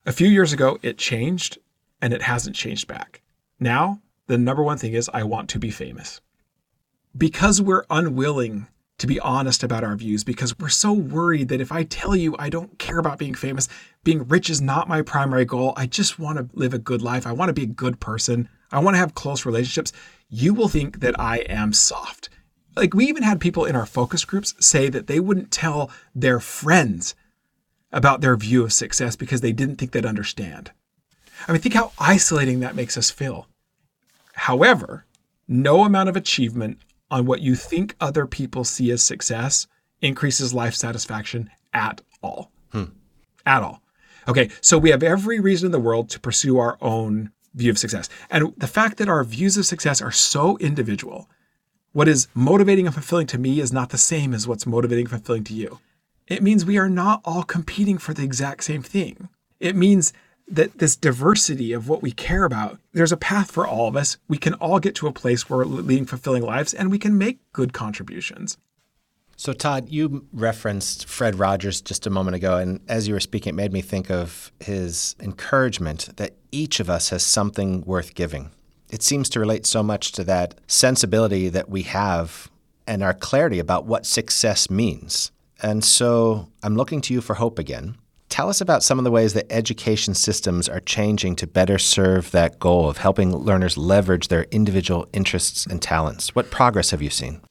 A 0.05 0.11
few 0.11 0.27
years 0.27 0.53
ago, 0.53 0.77
it 0.81 0.97
changed, 0.97 1.57
and 2.01 2.13
it 2.13 2.21
hasn't 2.21 2.55
changed 2.55 2.87
back. 2.87 3.21
Now, 3.59 4.01
the 4.27 4.37
number 4.37 4.63
one 4.63 4.77
thing 4.77 4.93
is 4.93 5.09
I 5.13 5.23
want 5.23 5.49
to 5.49 5.59
be 5.59 5.71
famous, 5.71 6.21
because 7.17 7.61
we're 7.61 7.85
unwilling 7.89 8.67
to 8.99 9.07
be 9.07 9.19
honest 9.19 9.63
about 9.63 9.83
our 9.83 9.95
views 9.95 10.23
because 10.23 10.57
we're 10.59 10.69
so 10.69 10.93
worried 10.93 11.49
that 11.49 11.59
if 11.59 11.71
I 11.71 11.83
tell 11.83 12.15
you 12.15 12.35
I 12.37 12.49
don't 12.49 12.77
care 12.79 12.99
about 12.99 13.17
being 13.17 13.33
famous, 13.33 13.67
being 14.03 14.27
rich 14.27 14.49
is 14.49 14.61
not 14.61 14.87
my 14.87 15.01
primary 15.01 15.45
goal. 15.45 15.73
I 15.75 15.87
just 15.87 16.19
want 16.19 16.37
to 16.37 16.47
live 16.57 16.73
a 16.73 16.79
good 16.79 17.01
life. 17.01 17.25
I 17.27 17.31
want 17.31 17.49
to 17.49 17.53
be 17.53 17.63
a 17.63 17.67
good 17.67 17.99
person. 17.99 18.47
I 18.71 18.79
want 18.79 18.95
to 18.95 18.99
have 18.99 19.15
close 19.15 19.45
relationships. 19.45 19.91
You 20.35 20.55
will 20.55 20.67
think 20.67 21.01
that 21.01 21.19
I 21.19 21.37
am 21.47 21.73
soft 21.73 22.29
like 22.75 22.95
we 22.95 23.05
even 23.05 23.21
had 23.21 23.39
people 23.39 23.65
in 23.65 23.75
our 23.75 23.85
focus 23.85 24.25
groups 24.25 24.55
say 24.59 24.89
that 24.89 25.05
they 25.05 25.19
wouldn't 25.19 25.51
tell 25.51 25.91
their 26.15 26.39
friends 26.39 27.13
about 27.91 28.21
their 28.21 28.35
view 28.35 28.63
of 28.63 28.73
success 28.73 29.15
because 29.15 29.41
they 29.41 29.51
didn't 29.51 29.75
think 29.75 29.91
they'd 29.91 30.07
understand. 30.07 30.71
I 31.47 31.51
mean, 31.51 31.61
think 31.61 31.75
how 31.75 31.91
isolating 31.99 32.61
that 32.61 32.75
makes 32.75 32.97
us 32.97 33.11
feel. 33.11 33.47
However, 34.33 35.05
no 35.47 35.83
amount 35.83 36.09
of 36.09 36.15
achievement 36.15 36.79
on 37.11 37.27
what 37.27 37.41
you 37.41 37.53
think 37.53 37.95
other 38.01 38.25
people 38.25 38.63
see 38.63 38.89
as 38.89 39.03
success 39.03 39.67
increases 40.01 40.51
life 40.51 40.73
satisfaction 40.73 41.51
at 41.73 42.01
all. 42.23 42.51
Hmm. 42.71 42.85
At 43.45 43.61
all. 43.61 43.83
Okay, 44.27 44.49
so 44.61 44.79
we 44.79 44.89
have 44.89 45.03
every 45.03 45.39
reason 45.39 45.67
in 45.67 45.71
the 45.71 45.79
world 45.79 46.09
to 46.09 46.19
pursue 46.19 46.57
our 46.57 46.77
own 46.81 47.31
view 47.53 47.71
of 47.71 47.77
success. 47.77 48.09
And 48.29 48.53
the 48.57 48.67
fact 48.67 48.97
that 48.97 49.09
our 49.09 49.23
views 49.23 49.57
of 49.57 49.65
success 49.65 50.01
are 50.01 50.11
so 50.11 50.57
individual 50.57 51.29
what 51.93 52.07
is 52.07 52.27
motivating 52.33 52.87
and 52.87 52.93
fulfilling 52.93 53.27
to 53.27 53.37
me 53.37 53.59
is 53.59 53.71
not 53.71 53.91
the 53.91 53.99
same 53.99 54.33
as 54.33 54.47
what's 54.47 54.65
motivating 54.65 55.05
and 55.05 55.11
fulfilling 55.11 55.43
to 55.45 55.53
you. 55.53 55.79
It 56.27 56.41
means 56.41 56.65
we 56.65 56.79
are 56.79 56.89
not 56.89 57.21
all 57.23 57.43
competing 57.43 57.99
for 57.99 58.15
the 58.15 58.23
exact 58.23 58.63
same 58.63 58.81
thing. 58.81 59.29
It 59.59 59.75
means 59.75 60.11
that 60.47 60.79
this 60.79 60.95
diversity 60.95 61.71
of 61.71 61.87
what 61.87 62.01
we 62.01 62.11
care 62.11 62.43
about, 62.43 62.79
there's 62.93 63.11
a 63.11 63.17
path 63.17 63.51
for 63.51 63.67
all 63.67 63.87
of 63.87 63.95
us. 63.95 64.17
We 64.27 64.37
can 64.37 64.55
all 64.55 64.79
get 64.79 64.95
to 64.95 65.07
a 65.07 65.13
place 65.13 65.49
where 65.49 65.59
we're 65.59 65.65
leading 65.65 66.05
fulfilling 66.05 66.43
lives 66.43 66.73
and 66.73 66.89
we 66.89 66.99
can 66.99 67.17
make 67.17 67.39
good 67.53 67.73
contributions. 67.73 68.57
So, 69.35 69.53
Todd, 69.53 69.89
you 69.89 70.25
referenced 70.33 71.07
Fred 71.07 71.35
Rogers 71.35 71.81
just 71.81 72.07
a 72.07 72.09
moment 72.09 72.35
ago, 72.35 72.57
and 72.57 72.79
as 72.87 73.07
you 73.07 73.13
were 73.13 73.19
speaking, 73.19 73.51
it 73.51 73.55
made 73.55 73.73
me 73.73 73.81
think 73.81 74.09
of 74.09 74.51
his 74.59 75.15
encouragement 75.19 76.09
that 76.17 76.35
each 76.53 76.79
of 76.79 76.89
us 76.89 77.09
has 77.09 77.25
something 77.25 77.81
worth 77.81 78.13
giving 78.13 78.51
it 78.93 79.01
seems 79.01 79.27
to 79.29 79.39
relate 79.39 79.65
so 79.65 79.81
much 79.81 80.11
to 80.11 80.23
that 80.23 80.53
sensibility 80.67 81.49
that 81.49 81.67
we 81.67 81.81
have 81.81 82.51
and 82.85 83.01
our 83.01 83.15
clarity 83.15 83.57
about 83.57 83.87
what 83.87 84.05
success 84.05 84.69
means. 84.69 85.31
And 85.63 85.83
so 85.83 86.49
I'm 86.61 86.75
looking 86.75 87.01
to 87.01 87.13
you 87.13 87.19
for 87.19 87.33
hope 87.33 87.57
again. 87.57 87.97
Tell 88.29 88.49
us 88.49 88.61
about 88.61 88.83
some 88.83 88.99
of 88.99 89.03
the 89.03 89.09
ways 89.09 89.33
that 89.33 89.51
education 89.51 90.13
systems 90.13 90.69
are 90.69 90.79
changing 90.79 91.35
to 91.37 91.47
better 91.47 91.79
serve 91.79 92.29
that 92.31 92.59
goal 92.59 92.87
of 92.87 92.97
helping 92.97 93.35
learners 93.35 93.79
leverage 93.79 94.27
their 94.27 94.43
individual 94.51 95.07
interests 95.11 95.65
and 95.65 95.81
talents. 95.81 96.35
What 96.35 96.51
progress 96.51 96.91
have 96.91 97.01
you 97.01 97.09
seen? 97.09 97.41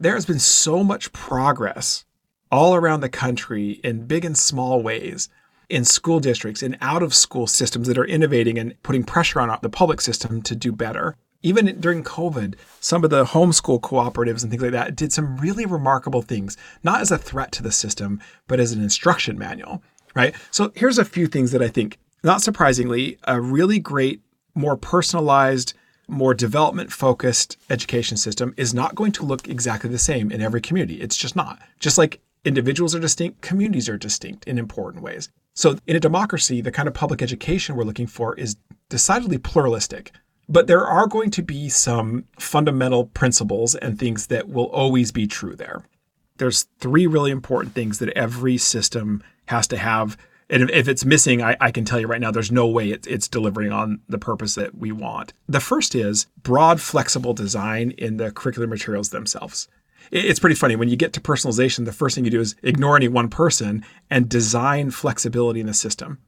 There 0.00 0.14
has 0.14 0.24
been 0.24 0.38
so 0.38 0.82
much 0.82 1.12
progress 1.12 2.06
all 2.50 2.74
around 2.74 3.02
the 3.02 3.10
country 3.10 3.72
in 3.84 4.06
big 4.06 4.24
and 4.24 4.38
small 4.38 4.82
ways 4.82 5.28
in 5.68 5.84
school 5.84 6.20
districts, 6.20 6.62
and 6.62 6.76
out 6.80 7.02
of 7.02 7.14
school 7.14 7.46
systems 7.46 7.88
that 7.88 7.98
are 7.98 8.04
innovating 8.04 8.58
and 8.58 8.80
putting 8.82 9.04
pressure 9.04 9.40
on 9.40 9.58
the 9.62 9.68
public 9.68 10.00
system 10.00 10.42
to 10.42 10.54
do 10.54 10.72
better. 10.72 11.16
Even 11.42 11.78
during 11.80 12.02
COVID, 12.02 12.54
some 12.80 13.04
of 13.04 13.10
the 13.10 13.24
homeschool 13.24 13.80
cooperatives 13.80 14.42
and 14.42 14.50
things 14.50 14.62
like 14.62 14.72
that 14.72 14.96
did 14.96 15.12
some 15.12 15.36
really 15.36 15.66
remarkable 15.66 16.22
things, 16.22 16.56
not 16.82 17.00
as 17.00 17.10
a 17.10 17.18
threat 17.18 17.52
to 17.52 17.62
the 17.62 17.70
system, 17.70 18.20
but 18.48 18.58
as 18.58 18.72
an 18.72 18.82
instruction 18.82 19.38
manual, 19.38 19.82
right? 20.14 20.34
So 20.50 20.72
here's 20.74 20.98
a 20.98 21.04
few 21.04 21.26
things 21.26 21.52
that 21.52 21.62
I 21.62 21.68
think, 21.68 21.98
not 22.24 22.42
surprisingly, 22.42 23.18
a 23.24 23.40
really 23.40 23.78
great, 23.78 24.22
more 24.54 24.76
personalized, 24.76 25.74
more 26.08 26.34
development 26.34 26.92
focused 26.92 27.58
education 27.68 28.16
system 28.16 28.54
is 28.56 28.72
not 28.72 28.94
going 28.94 29.12
to 29.12 29.24
look 29.24 29.48
exactly 29.48 29.90
the 29.90 29.98
same 29.98 30.32
in 30.32 30.40
every 30.40 30.60
community. 30.60 31.00
It's 31.00 31.16
just 31.16 31.36
not. 31.36 31.60
Just 31.80 31.98
like 31.98 32.20
individuals 32.46 32.94
are 32.94 33.00
distinct, 33.00 33.42
communities 33.42 33.88
are 33.88 33.98
distinct 33.98 34.46
in 34.46 34.58
important 34.58 35.02
ways. 35.02 35.28
So, 35.54 35.78
in 35.86 35.96
a 35.96 36.00
democracy, 36.00 36.60
the 36.60 36.70
kind 36.72 36.88
of 36.88 36.94
public 36.94 37.20
education 37.22 37.76
we're 37.76 37.84
looking 37.84 38.06
for 38.06 38.34
is 38.34 38.56
decidedly 38.88 39.38
pluralistic. 39.38 40.12
But 40.48 40.68
there 40.68 40.86
are 40.86 41.08
going 41.08 41.30
to 41.32 41.42
be 41.42 41.68
some 41.68 42.24
fundamental 42.38 43.06
principles 43.06 43.74
and 43.74 43.98
things 43.98 44.28
that 44.28 44.48
will 44.48 44.66
always 44.66 45.10
be 45.10 45.26
true 45.26 45.56
there. 45.56 45.82
there's 46.38 46.66
three 46.78 47.06
really 47.06 47.30
important 47.30 47.74
things 47.74 47.98
that 47.98 48.10
every 48.10 48.58
system 48.58 49.22
has 49.46 49.66
to 49.68 49.76
have. 49.76 50.16
And 50.48 50.70
if 50.70 50.86
it's 50.86 51.04
missing, 51.04 51.42
I, 51.42 51.56
I 51.60 51.70
can 51.70 51.84
tell 51.84 51.98
you 51.98 52.06
right 52.06 52.20
now, 52.20 52.30
there's 52.30 52.52
no 52.52 52.66
way 52.66 52.90
it's, 52.90 53.06
it's 53.06 53.28
delivering 53.28 53.72
on 53.72 54.00
the 54.08 54.18
purpose 54.18 54.54
that 54.54 54.76
we 54.76 54.92
want. 54.92 55.32
The 55.48 55.60
first 55.60 55.94
is 55.94 56.26
broad, 56.42 56.80
flexible 56.80 57.34
design 57.34 57.92
in 57.92 58.16
the 58.18 58.30
curricular 58.30 58.68
materials 58.68 59.10
themselves. 59.10 59.68
It's 60.10 60.40
pretty 60.40 60.56
funny. 60.56 60.76
When 60.76 60.88
you 60.88 60.96
get 60.96 61.12
to 61.14 61.20
personalization, 61.20 61.84
the 61.84 61.92
first 61.92 62.14
thing 62.14 62.24
you 62.24 62.30
do 62.30 62.40
is 62.40 62.54
ignore 62.62 62.96
any 62.96 63.08
one 63.08 63.28
person 63.28 63.84
and 64.10 64.28
design 64.28 64.90
flexibility 64.90 65.60
in 65.60 65.66
the 65.66 65.74
system. 65.74 66.18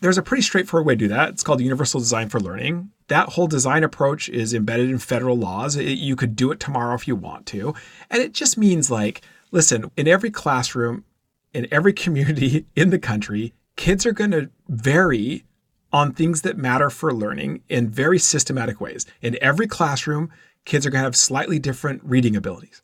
There's 0.00 0.18
a 0.18 0.22
pretty 0.22 0.42
straightforward 0.42 0.86
way 0.86 0.94
to 0.94 0.98
do 0.98 1.08
that. 1.08 1.30
It's 1.30 1.42
called 1.42 1.60
Universal 1.60 2.00
Design 2.00 2.28
for 2.28 2.40
Learning. 2.40 2.90
That 3.08 3.30
whole 3.30 3.46
design 3.46 3.84
approach 3.84 4.28
is 4.28 4.52
embedded 4.52 4.90
in 4.90 4.98
federal 4.98 5.36
laws. 5.36 5.76
It, 5.76 5.98
you 5.98 6.16
could 6.16 6.36
do 6.36 6.50
it 6.50 6.60
tomorrow 6.60 6.94
if 6.94 7.08
you 7.08 7.16
want 7.16 7.46
to. 7.46 7.74
And 8.10 8.20
it 8.20 8.34
just 8.34 8.58
means 8.58 8.90
like, 8.90 9.22
listen, 9.50 9.90
in 9.96 10.06
every 10.06 10.30
classroom, 10.30 11.04
in 11.52 11.66
every 11.70 11.92
community 12.04 12.66
in 12.76 12.90
the 12.90 12.98
country, 12.98 13.54
kids 13.76 14.04
are 14.04 14.12
going 14.12 14.32
to 14.32 14.50
vary 14.68 15.44
on 15.92 16.12
things 16.12 16.42
that 16.42 16.58
matter 16.58 16.90
for 16.90 17.14
learning 17.14 17.62
in 17.68 17.88
very 17.88 18.18
systematic 18.18 18.80
ways. 18.80 19.06
In 19.22 19.38
every 19.40 19.68
classroom, 19.68 20.30
kids 20.64 20.84
are 20.84 20.90
going 20.90 21.00
to 21.00 21.06
have 21.06 21.16
slightly 21.16 21.58
different 21.58 22.02
reading 22.04 22.34
abilities, 22.34 22.82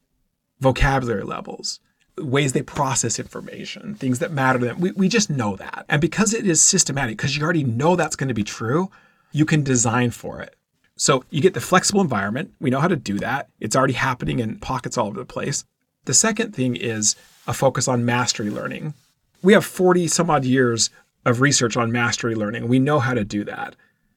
vocabulary 0.60 1.24
levels, 1.24 1.80
ways 2.18 2.52
they 2.52 2.62
process 2.62 3.18
information, 3.18 3.94
things 3.94 4.18
that 4.18 4.32
matter 4.32 4.58
to 4.58 4.64
them. 4.66 4.80
We, 4.80 4.92
we 4.92 5.08
just 5.08 5.30
know 5.30 5.56
that. 5.56 5.84
And 5.88 6.00
because 6.00 6.34
it 6.34 6.46
is 6.46 6.60
systematic, 6.60 7.16
because 7.16 7.36
you 7.36 7.42
already 7.42 7.64
know 7.64 7.96
that's 7.96 8.16
going 8.16 8.28
to 8.28 8.34
be 8.34 8.44
true, 8.44 8.90
you 9.32 9.44
can 9.44 9.62
design 9.62 10.10
for 10.10 10.40
it. 10.40 10.56
So 10.96 11.24
you 11.30 11.40
get 11.40 11.54
the 11.54 11.60
flexible 11.60 12.02
environment. 12.02 12.52
We 12.60 12.68
know 12.68 12.80
how 12.80 12.88
to 12.88 12.96
do 12.96 13.18
that. 13.20 13.48
It's 13.58 13.74
already 13.74 13.94
happening 13.94 14.38
in 14.38 14.58
pockets 14.58 14.98
all 14.98 15.06
over 15.06 15.18
the 15.18 15.24
place. 15.24 15.64
The 16.04 16.14
second 16.14 16.54
thing 16.54 16.76
is 16.76 17.16
a 17.46 17.54
focus 17.54 17.88
on 17.88 18.04
mastery 18.04 18.50
learning. 18.50 18.94
We 19.42 19.54
have 19.54 19.64
40 19.64 20.08
some 20.08 20.28
odd 20.28 20.44
years 20.44 20.90
of 21.24 21.40
research 21.40 21.76
on 21.76 21.92
mastery 21.92 22.34
learning. 22.34 22.68
We 22.68 22.78
know 22.78 22.98
how 22.98 23.14
to 23.14 23.24
do 23.24 23.44
that. 23.44 23.76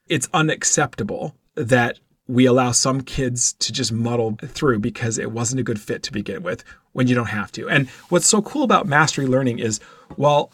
It's 0.09 0.27
unacceptable 0.33 1.35
that 1.55 1.99
we 2.27 2.45
allow 2.45 2.71
some 2.71 3.01
kids 3.01 3.53
to 3.53 3.71
just 3.71 3.91
muddle 3.91 4.37
through 4.41 4.79
because 4.79 5.17
it 5.17 5.31
wasn't 5.31 5.59
a 5.59 5.63
good 5.63 5.79
fit 5.79 6.03
to 6.03 6.11
begin 6.11 6.43
with 6.43 6.63
when 6.93 7.07
you 7.07 7.15
don't 7.15 7.27
have 7.27 7.51
to. 7.53 7.67
And 7.69 7.89
what's 8.09 8.27
so 8.27 8.41
cool 8.41 8.63
about 8.63 8.87
mastery 8.87 9.25
learning 9.25 9.59
is 9.59 9.79
while 10.15 10.51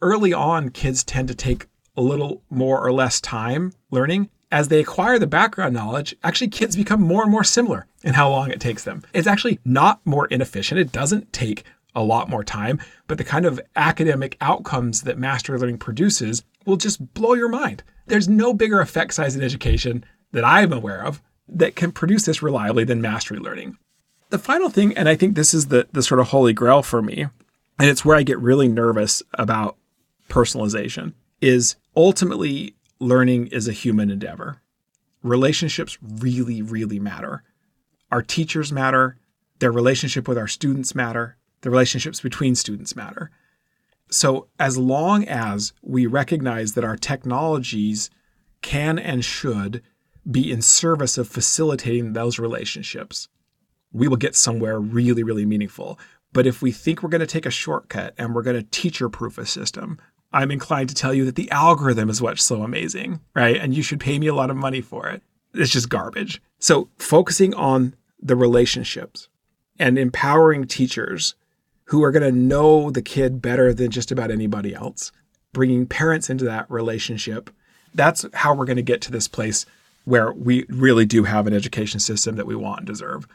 early 0.00 0.32
on 0.32 0.68
kids 0.70 1.02
tend 1.02 1.28
to 1.28 1.34
take 1.34 1.66
a 1.96 2.02
little 2.02 2.42
more 2.48 2.80
or 2.80 2.92
less 2.92 3.20
time 3.20 3.72
learning, 3.90 4.30
as 4.50 4.68
they 4.68 4.80
acquire 4.80 5.18
the 5.18 5.26
background 5.26 5.74
knowledge, 5.74 6.14
actually 6.22 6.48
kids 6.48 6.76
become 6.76 7.02
more 7.02 7.22
and 7.22 7.30
more 7.30 7.44
similar 7.44 7.86
in 8.02 8.14
how 8.14 8.30
long 8.30 8.50
it 8.50 8.60
takes 8.60 8.84
them. 8.84 9.02
It's 9.12 9.26
actually 9.26 9.58
not 9.64 10.00
more 10.06 10.26
inefficient. 10.26 10.80
It 10.80 10.92
doesn't 10.92 11.32
take 11.32 11.64
a 11.94 12.02
lot 12.02 12.30
more 12.30 12.44
time, 12.44 12.80
but 13.08 13.18
the 13.18 13.24
kind 13.24 13.44
of 13.44 13.60
academic 13.74 14.36
outcomes 14.40 15.02
that 15.02 15.18
mastery 15.18 15.58
learning 15.58 15.78
produces 15.78 16.44
will 16.64 16.76
just 16.76 17.12
blow 17.14 17.34
your 17.34 17.48
mind. 17.48 17.82
There's 18.06 18.28
no 18.28 18.54
bigger 18.54 18.80
effect 18.80 19.14
size 19.14 19.34
in 19.34 19.42
education 19.42 20.04
that 20.32 20.44
I'm 20.44 20.72
aware 20.72 21.04
of 21.04 21.22
that 21.48 21.76
can 21.76 21.92
produce 21.92 22.26
this 22.26 22.42
reliably 22.42 22.84
than 22.84 23.00
mastery 23.00 23.38
learning. 23.38 23.78
The 24.30 24.38
final 24.38 24.68
thing, 24.68 24.96
and 24.96 25.08
I 25.08 25.16
think 25.16 25.34
this 25.34 25.54
is 25.54 25.66
the, 25.66 25.88
the 25.92 26.02
sort 26.02 26.20
of 26.20 26.28
holy 26.28 26.52
grail 26.52 26.82
for 26.82 27.00
me, 27.00 27.26
and 27.78 27.88
it's 27.88 28.04
where 28.04 28.16
I 28.16 28.22
get 28.22 28.38
really 28.38 28.68
nervous 28.68 29.22
about 29.34 29.76
personalization, 30.28 31.14
is 31.40 31.76
ultimately 31.96 32.74
learning 33.00 33.46
is 33.48 33.68
a 33.68 33.72
human 33.72 34.10
endeavor. 34.10 34.60
Relationships 35.22 35.98
really, 36.02 36.60
really 36.60 36.98
matter. 36.98 37.42
Our 38.10 38.22
teachers 38.22 38.72
matter. 38.72 39.16
Their 39.58 39.72
relationship 39.72 40.28
with 40.28 40.38
our 40.38 40.46
students 40.46 40.94
matter. 40.94 41.36
The 41.62 41.70
relationships 41.70 42.20
between 42.20 42.54
students 42.54 42.94
matter. 42.94 43.30
So, 44.10 44.48
as 44.58 44.78
long 44.78 45.26
as 45.26 45.72
we 45.82 46.06
recognize 46.06 46.72
that 46.72 46.84
our 46.84 46.96
technologies 46.96 48.10
can 48.62 48.98
and 48.98 49.24
should 49.24 49.82
be 50.30 50.50
in 50.50 50.62
service 50.62 51.18
of 51.18 51.28
facilitating 51.28 52.12
those 52.12 52.38
relationships, 52.38 53.28
we 53.92 54.08
will 54.08 54.16
get 54.16 54.36
somewhere 54.36 54.78
really, 54.78 55.22
really 55.22 55.46
meaningful. 55.46 55.98
But 56.32 56.46
if 56.46 56.60
we 56.60 56.72
think 56.72 57.02
we're 57.02 57.08
going 57.08 57.20
to 57.20 57.26
take 57.26 57.46
a 57.46 57.50
shortcut 57.50 58.14
and 58.18 58.34
we're 58.34 58.42
going 58.42 58.56
to 58.56 58.62
teacher 58.62 59.08
proof 59.08 59.38
a 59.38 59.46
system, 59.46 59.98
I'm 60.32 60.50
inclined 60.50 60.90
to 60.90 60.94
tell 60.94 61.14
you 61.14 61.24
that 61.24 61.36
the 61.36 61.50
algorithm 61.50 62.10
is 62.10 62.20
what's 62.20 62.44
so 62.44 62.62
amazing, 62.62 63.20
right? 63.34 63.56
And 63.56 63.74
you 63.74 63.82
should 63.82 64.00
pay 64.00 64.18
me 64.18 64.26
a 64.26 64.34
lot 64.34 64.50
of 64.50 64.56
money 64.56 64.82
for 64.82 65.08
it. 65.08 65.22
It's 65.54 65.72
just 65.72 65.88
garbage. 65.88 66.42
So, 66.58 66.90
focusing 66.98 67.54
on 67.54 67.94
the 68.20 68.36
relationships 68.36 69.28
and 69.78 69.98
empowering 69.98 70.66
teachers 70.66 71.34
who 71.84 72.04
are 72.04 72.10
going 72.10 72.22
to 72.22 72.38
know 72.38 72.90
the 72.90 73.00
kid 73.00 73.40
better 73.40 73.72
than 73.72 73.90
just 73.90 74.12
about 74.12 74.30
anybody 74.30 74.74
else, 74.74 75.10
bringing 75.54 75.86
parents 75.86 76.28
into 76.28 76.44
that 76.44 76.70
relationship, 76.70 77.48
that's 77.94 78.26
how 78.34 78.54
we're 78.54 78.66
going 78.66 78.76
to 78.76 78.82
get 78.82 79.00
to 79.02 79.10
this 79.10 79.28
place 79.28 79.64
where 80.08 80.32
we 80.32 80.64
really 80.70 81.04
do 81.04 81.24
have 81.24 81.46
an 81.46 81.52
education 81.52 82.00
system 82.00 82.36
that 82.36 82.46
we 82.46 82.56
want 82.56 82.80
and 82.80 82.86
deserve. 82.86 83.28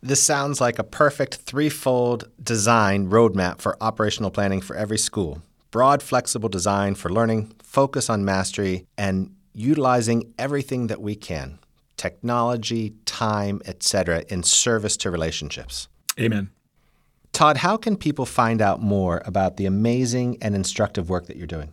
This 0.00 0.22
sounds 0.22 0.60
like 0.60 0.78
a 0.78 0.84
perfect 0.84 1.36
threefold 1.38 2.30
design 2.40 3.10
roadmap 3.10 3.60
for 3.60 3.76
operational 3.80 4.30
planning 4.30 4.60
for 4.60 4.76
every 4.76 4.96
school. 4.96 5.42
Broad, 5.72 6.04
flexible 6.04 6.48
design 6.48 6.94
for 6.94 7.10
learning, 7.10 7.52
focus 7.64 8.08
on 8.08 8.24
mastery, 8.24 8.86
and 8.96 9.34
utilizing 9.54 10.32
everything 10.38 10.86
that 10.86 11.00
we 11.00 11.16
can 11.16 11.58
technology, 11.96 12.94
time, 13.04 13.60
etc., 13.64 14.22
in 14.28 14.42
service 14.44 14.96
to 14.98 15.10
relationships. 15.10 15.88
Amen. 16.20 16.50
Todd, 17.32 17.56
how 17.56 17.76
can 17.76 17.96
people 17.96 18.26
find 18.26 18.62
out 18.62 18.80
more 18.82 19.22
about 19.24 19.56
the 19.56 19.66
amazing 19.66 20.36
and 20.40 20.54
instructive 20.54 21.08
work 21.10 21.26
that 21.26 21.36
you're 21.36 21.46
doing? 21.46 21.72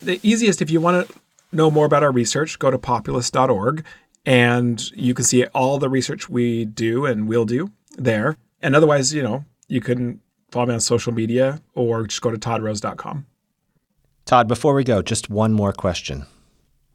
The 0.00 0.18
easiest, 0.22 0.60
if 0.62 0.70
you 0.70 0.80
want 0.80 1.06
to 1.06 1.18
know 1.52 1.70
more 1.70 1.86
about 1.86 2.02
our 2.02 2.12
research, 2.12 2.58
go 2.58 2.70
to 2.70 2.78
populace.org 2.78 3.84
and 4.26 4.90
you 4.92 5.14
can 5.14 5.24
see 5.24 5.46
all 5.46 5.78
the 5.78 5.88
research 5.88 6.28
we 6.28 6.64
do 6.64 7.06
and 7.06 7.28
will 7.28 7.44
do 7.44 7.70
there. 7.96 8.36
And 8.60 8.76
otherwise, 8.76 9.14
you 9.14 9.22
know, 9.22 9.44
you 9.68 9.80
can 9.80 10.20
follow 10.50 10.66
me 10.66 10.74
on 10.74 10.80
social 10.80 11.12
media 11.12 11.62
or 11.74 12.06
just 12.06 12.20
go 12.20 12.30
to 12.30 12.38
toddrose.com. 12.38 13.26
Todd, 14.24 14.46
before 14.46 14.74
we 14.74 14.84
go, 14.84 15.00
just 15.00 15.30
one 15.30 15.54
more 15.54 15.72
question. 15.72 16.26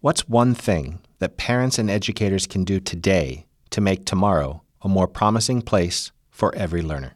What's 0.02 0.30
one 0.30 0.54
thing 0.54 1.00
that 1.20 1.38
parents 1.38 1.80
and 1.80 1.89
educators 1.89 2.46
can 2.46 2.63
do 2.63 2.80
today 2.80 3.48
to 3.72 3.82
make 3.82 4.06
tomorrow 4.06 4.62
a 4.82 4.89
more 4.89 5.08
promising 5.08 5.62
place 5.62 6.12
for 6.30 6.54
every 6.56 6.82
learner? 6.82 7.16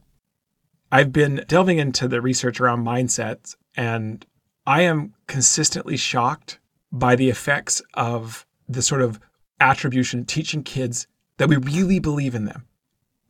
I've 0.91 1.11
been 1.11 1.43
delving 1.47 1.79
into 1.79 2.07
the 2.07 2.21
research 2.21 2.61
around 2.61 2.85
mindsets, 2.85 3.55
and 3.75 4.25
I 4.65 4.81
am 4.81 5.13
consistently 5.27 5.97
shocked 5.97 6.59
by 6.91 7.15
the 7.15 7.29
effects 7.29 7.81
of 7.93 8.45
the 8.67 8.81
sort 8.81 9.01
of 9.01 9.19
attribution 9.59 10.25
teaching 10.25 10.63
kids 10.63 11.07
that 11.37 11.49
we 11.49 11.57
really 11.57 11.99
believe 11.99 12.35
in 12.35 12.45
them. 12.45 12.65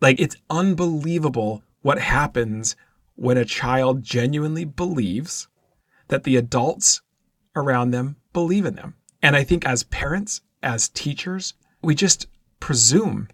Like 0.02 0.20
it's 0.20 0.36
unbelievable 0.50 1.64
what 1.82 2.00
happens 2.00 2.76
when 3.16 3.38
a 3.38 3.46
child 3.46 4.04
genuinely 4.04 4.66
believes 4.66 5.48
that 6.08 6.24
the 6.24 6.36
adults 6.36 7.02
around 7.56 7.92
them 7.92 8.16
believe 8.34 8.66
in 8.66 8.76
them. 8.76 8.96
And 9.22 9.36
I 9.36 9.44
think 9.44 9.66
as 9.66 9.84
parents, 9.84 10.42
as 10.62 10.90
teachers, 10.90 11.54
we 11.82 11.96
just 11.96 12.28
presume 12.60 13.28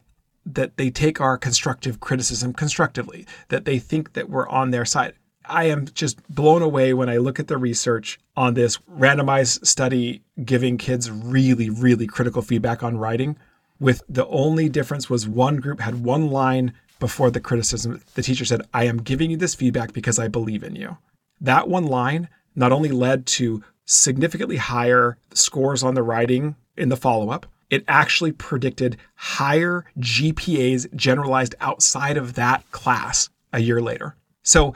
that 0.46 0.78
they 0.78 0.90
take 0.90 1.22
our 1.22 1.38
constructive 1.38 2.00
criticism 2.00 2.54
constructively, 2.54 3.26
that 3.50 3.66
they 3.66 3.80
think 3.80 4.14
that 4.14 4.30
we're 4.30 4.48
on 4.50 4.72
their 4.72 4.86
side. 4.86 5.14
I 5.46 5.66
am 5.66 5.88
just 5.94 6.22
blown 6.34 6.62
away 6.62 6.94
when 6.94 7.10
I 7.10 7.18
look 7.18 7.40
at 7.40 7.48
the 7.48 7.58
research 7.58 8.20
on 8.36 8.54
this 8.54 8.78
randomized 8.92 9.66
study 9.66 10.22
giving 10.44 10.78
kids 10.78 11.12
really, 11.12 11.70
really 11.70 12.08
critical 12.08 12.42
feedback 12.42 12.84
on 12.84 12.98
writing. 12.98 13.38
With 13.80 14.02
the 14.08 14.28
only 14.28 14.70
difference 14.70 15.10
was 15.10 15.28
one 15.28 15.58
group 15.58 15.80
had 15.80 16.04
one 16.04 16.30
line 16.30 16.74
before 17.00 17.32
the 17.32 17.42
criticism. 17.42 18.02
The 18.16 18.22
teacher 18.22 18.46
said, 18.46 18.62
I 18.74 18.86
am 18.86 18.98
giving 18.98 19.32
you 19.32 19.38
this 19.38 19.56
feedback 19.56 19.94
because 19.94 20.20
I 20.20 20.28
believe 20.28 20.64
in 20.64 20.76
you. 20.76 20.98
That 21.42 21.68
one 21.68 21.88
line 21.88 22.30
not 22.56 22.72
only 22.72 22.90
led 22.90 23.26
to 23.26 23.64
significantly 23.86 24.58
higher 24.58 25.18
scores 25.34 25.84
on 25.84 25.96
the 25.96 26.04
writing 26.04 26.56
in 26.78 26.90
the 26.90 26.98
follow 26.98 27.30
up, 27.30 27.46
it 27.70 27.84
actually 27.88 28.32
predicted 28.32 28.98
higher 29.16 29.84
GPAs 30.00 30.94
generalized 30.96 31.56
outside 31.60 32.18
of 32.18 32.36
that 32.36 32.70
class 32.72 33.30
a 33.52 33.60
year 33.60 33.82
later. 33.82 34.16
So 34.44 34.76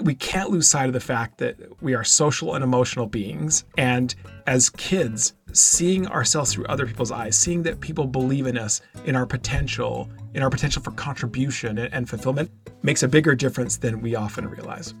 we 0.00 0.14
can't 0.14 0.50
lose 0.50 0.68
sight 0.68 0.86
of 0.86 0.92
the 0.92 1.00
fact 1.00 1.38
that 1.38 1.56
we 1.82 1.94
are 1.94 2.04
social 2.04 2.54
and 2.54 2.64
emotional 2.64 3.06
beings. 3.06 3.64
And 3.76 4.14
as 4.46 4.70
kids, 4.70 5.34
seeing 5.52 6.06
ourselves 6.06 6.52
through 6.52 6.66
other 6.66 6.86
people's 6.86 7.10
eyes, 7.10 7.36
seeing 7.36 7.62
that 7.64 7.80
people 7.80 8.06
believe 8.06 8.46
in 8.46 8.58
us, 8.58 8.80
in 9.04 9.16
our 9.16 9.26
potential, 9.26 10.08
in 10.34 10.42
our 10.42 10.50
potential 10.50 10.82
for 10.82 10.92
contribution 10.92 11.78
and 11.78 12.08
fulfillment, 12.08 12.50
makes 12.82 13.02
a 13.02 13.08
bigger 13.08 13.34
difference 13.34 13.76
than 13.76 14.00
we 14.00 14.14
often 14.14 14.48
realize. 14.48 14.94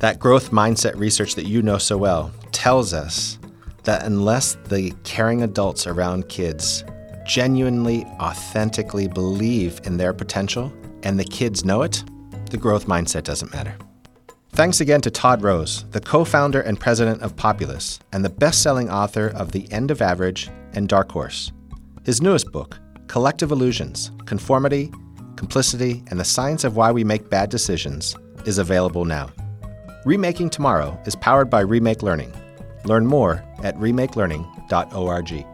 That 0.00 0.18
growth 0.18 0.50
mindset 0.50 0.96
research 0.96 1.34
that 1.36 1.46
you 1.46 1.62
know 1.62 1.78
so 1.78 1.96
well 1.96 2.32
tells 2.52 2.92
us 2.92 3.38
that 3.84 4.04
unless 4.04 4.56
the 4.68 4.92
caring 5.04 5.42
adults 5.42 5.86
around 5.86 6.28
kids 6.28 6.84
genuinely, 7.26 8.04
authentically 8.20 9.08
believe 9.08 9.80
in 9.84 9.96
their 9.96 10.12
potential 10.12 10.72
and 11.02 11.18
the 11.18 11.24
kids 11.24 11.64
know 11.64 11.82
it, 11.82 12.02
the 12.50 12.56
growth 12.56 12.86
mindset 12.86 13.22
doesn't 13.24 13.52
matter. 13.52 13.74
Thanks 14.54 14.80
again 14.80 15.00
to 15.00 15.10
Todd 15.10 15.42
Rose, 15.42 15.84
the 15.90 16.00
co 16.00 16.24
founder 16.24 16.60
and 16.60 16.78
president 16.78 17.22
of 17.22 17.34
Populace, 17.34 17.98
and 18.12 18.24
the 18.24 18.30
best 18.30 18.62
selling 18.62 18.88
author 18.88 19.26
of 19.26 19.50
The 19.50 19.70
End 19.72 19.90
of 19.90 20.00
Average 20.00 20.48
and 20.74 20.88
Dark 20.88 21.10
Horse. 21.10 21.50
His 22.04 22.22
newest 22.22 22.52
book, 22.52 22.78
Collective 23.08 23.50
Illusions 23.50 24.12
Conformity, 24.26 24.92
Complicity, 25.34 26.04
and 26.06 26.20
the 26.20 26.24
Science 26.24 26.62
of 26.62 26.76
Why 26.76 26.92
We 26.92 27.02
Make 27.02 27.28
Bad 27.28 27.50
Decisions, 27.50 28.14
is 28.46 28.58
available 28.58 29.04
now. 29.04 29.28
Remaking 30.04 30.50
Tomorrow 30.50 31.00
is 31.04 31.16
powered 31.16 31.50
by 31.50 31.62
Remake 31.62 32.04
Learning. 32.04 32.32
Learn 32.84 33.06
more 33.06 33.42
at 33.64 33.74
remakelearning.org. 33.78 35.53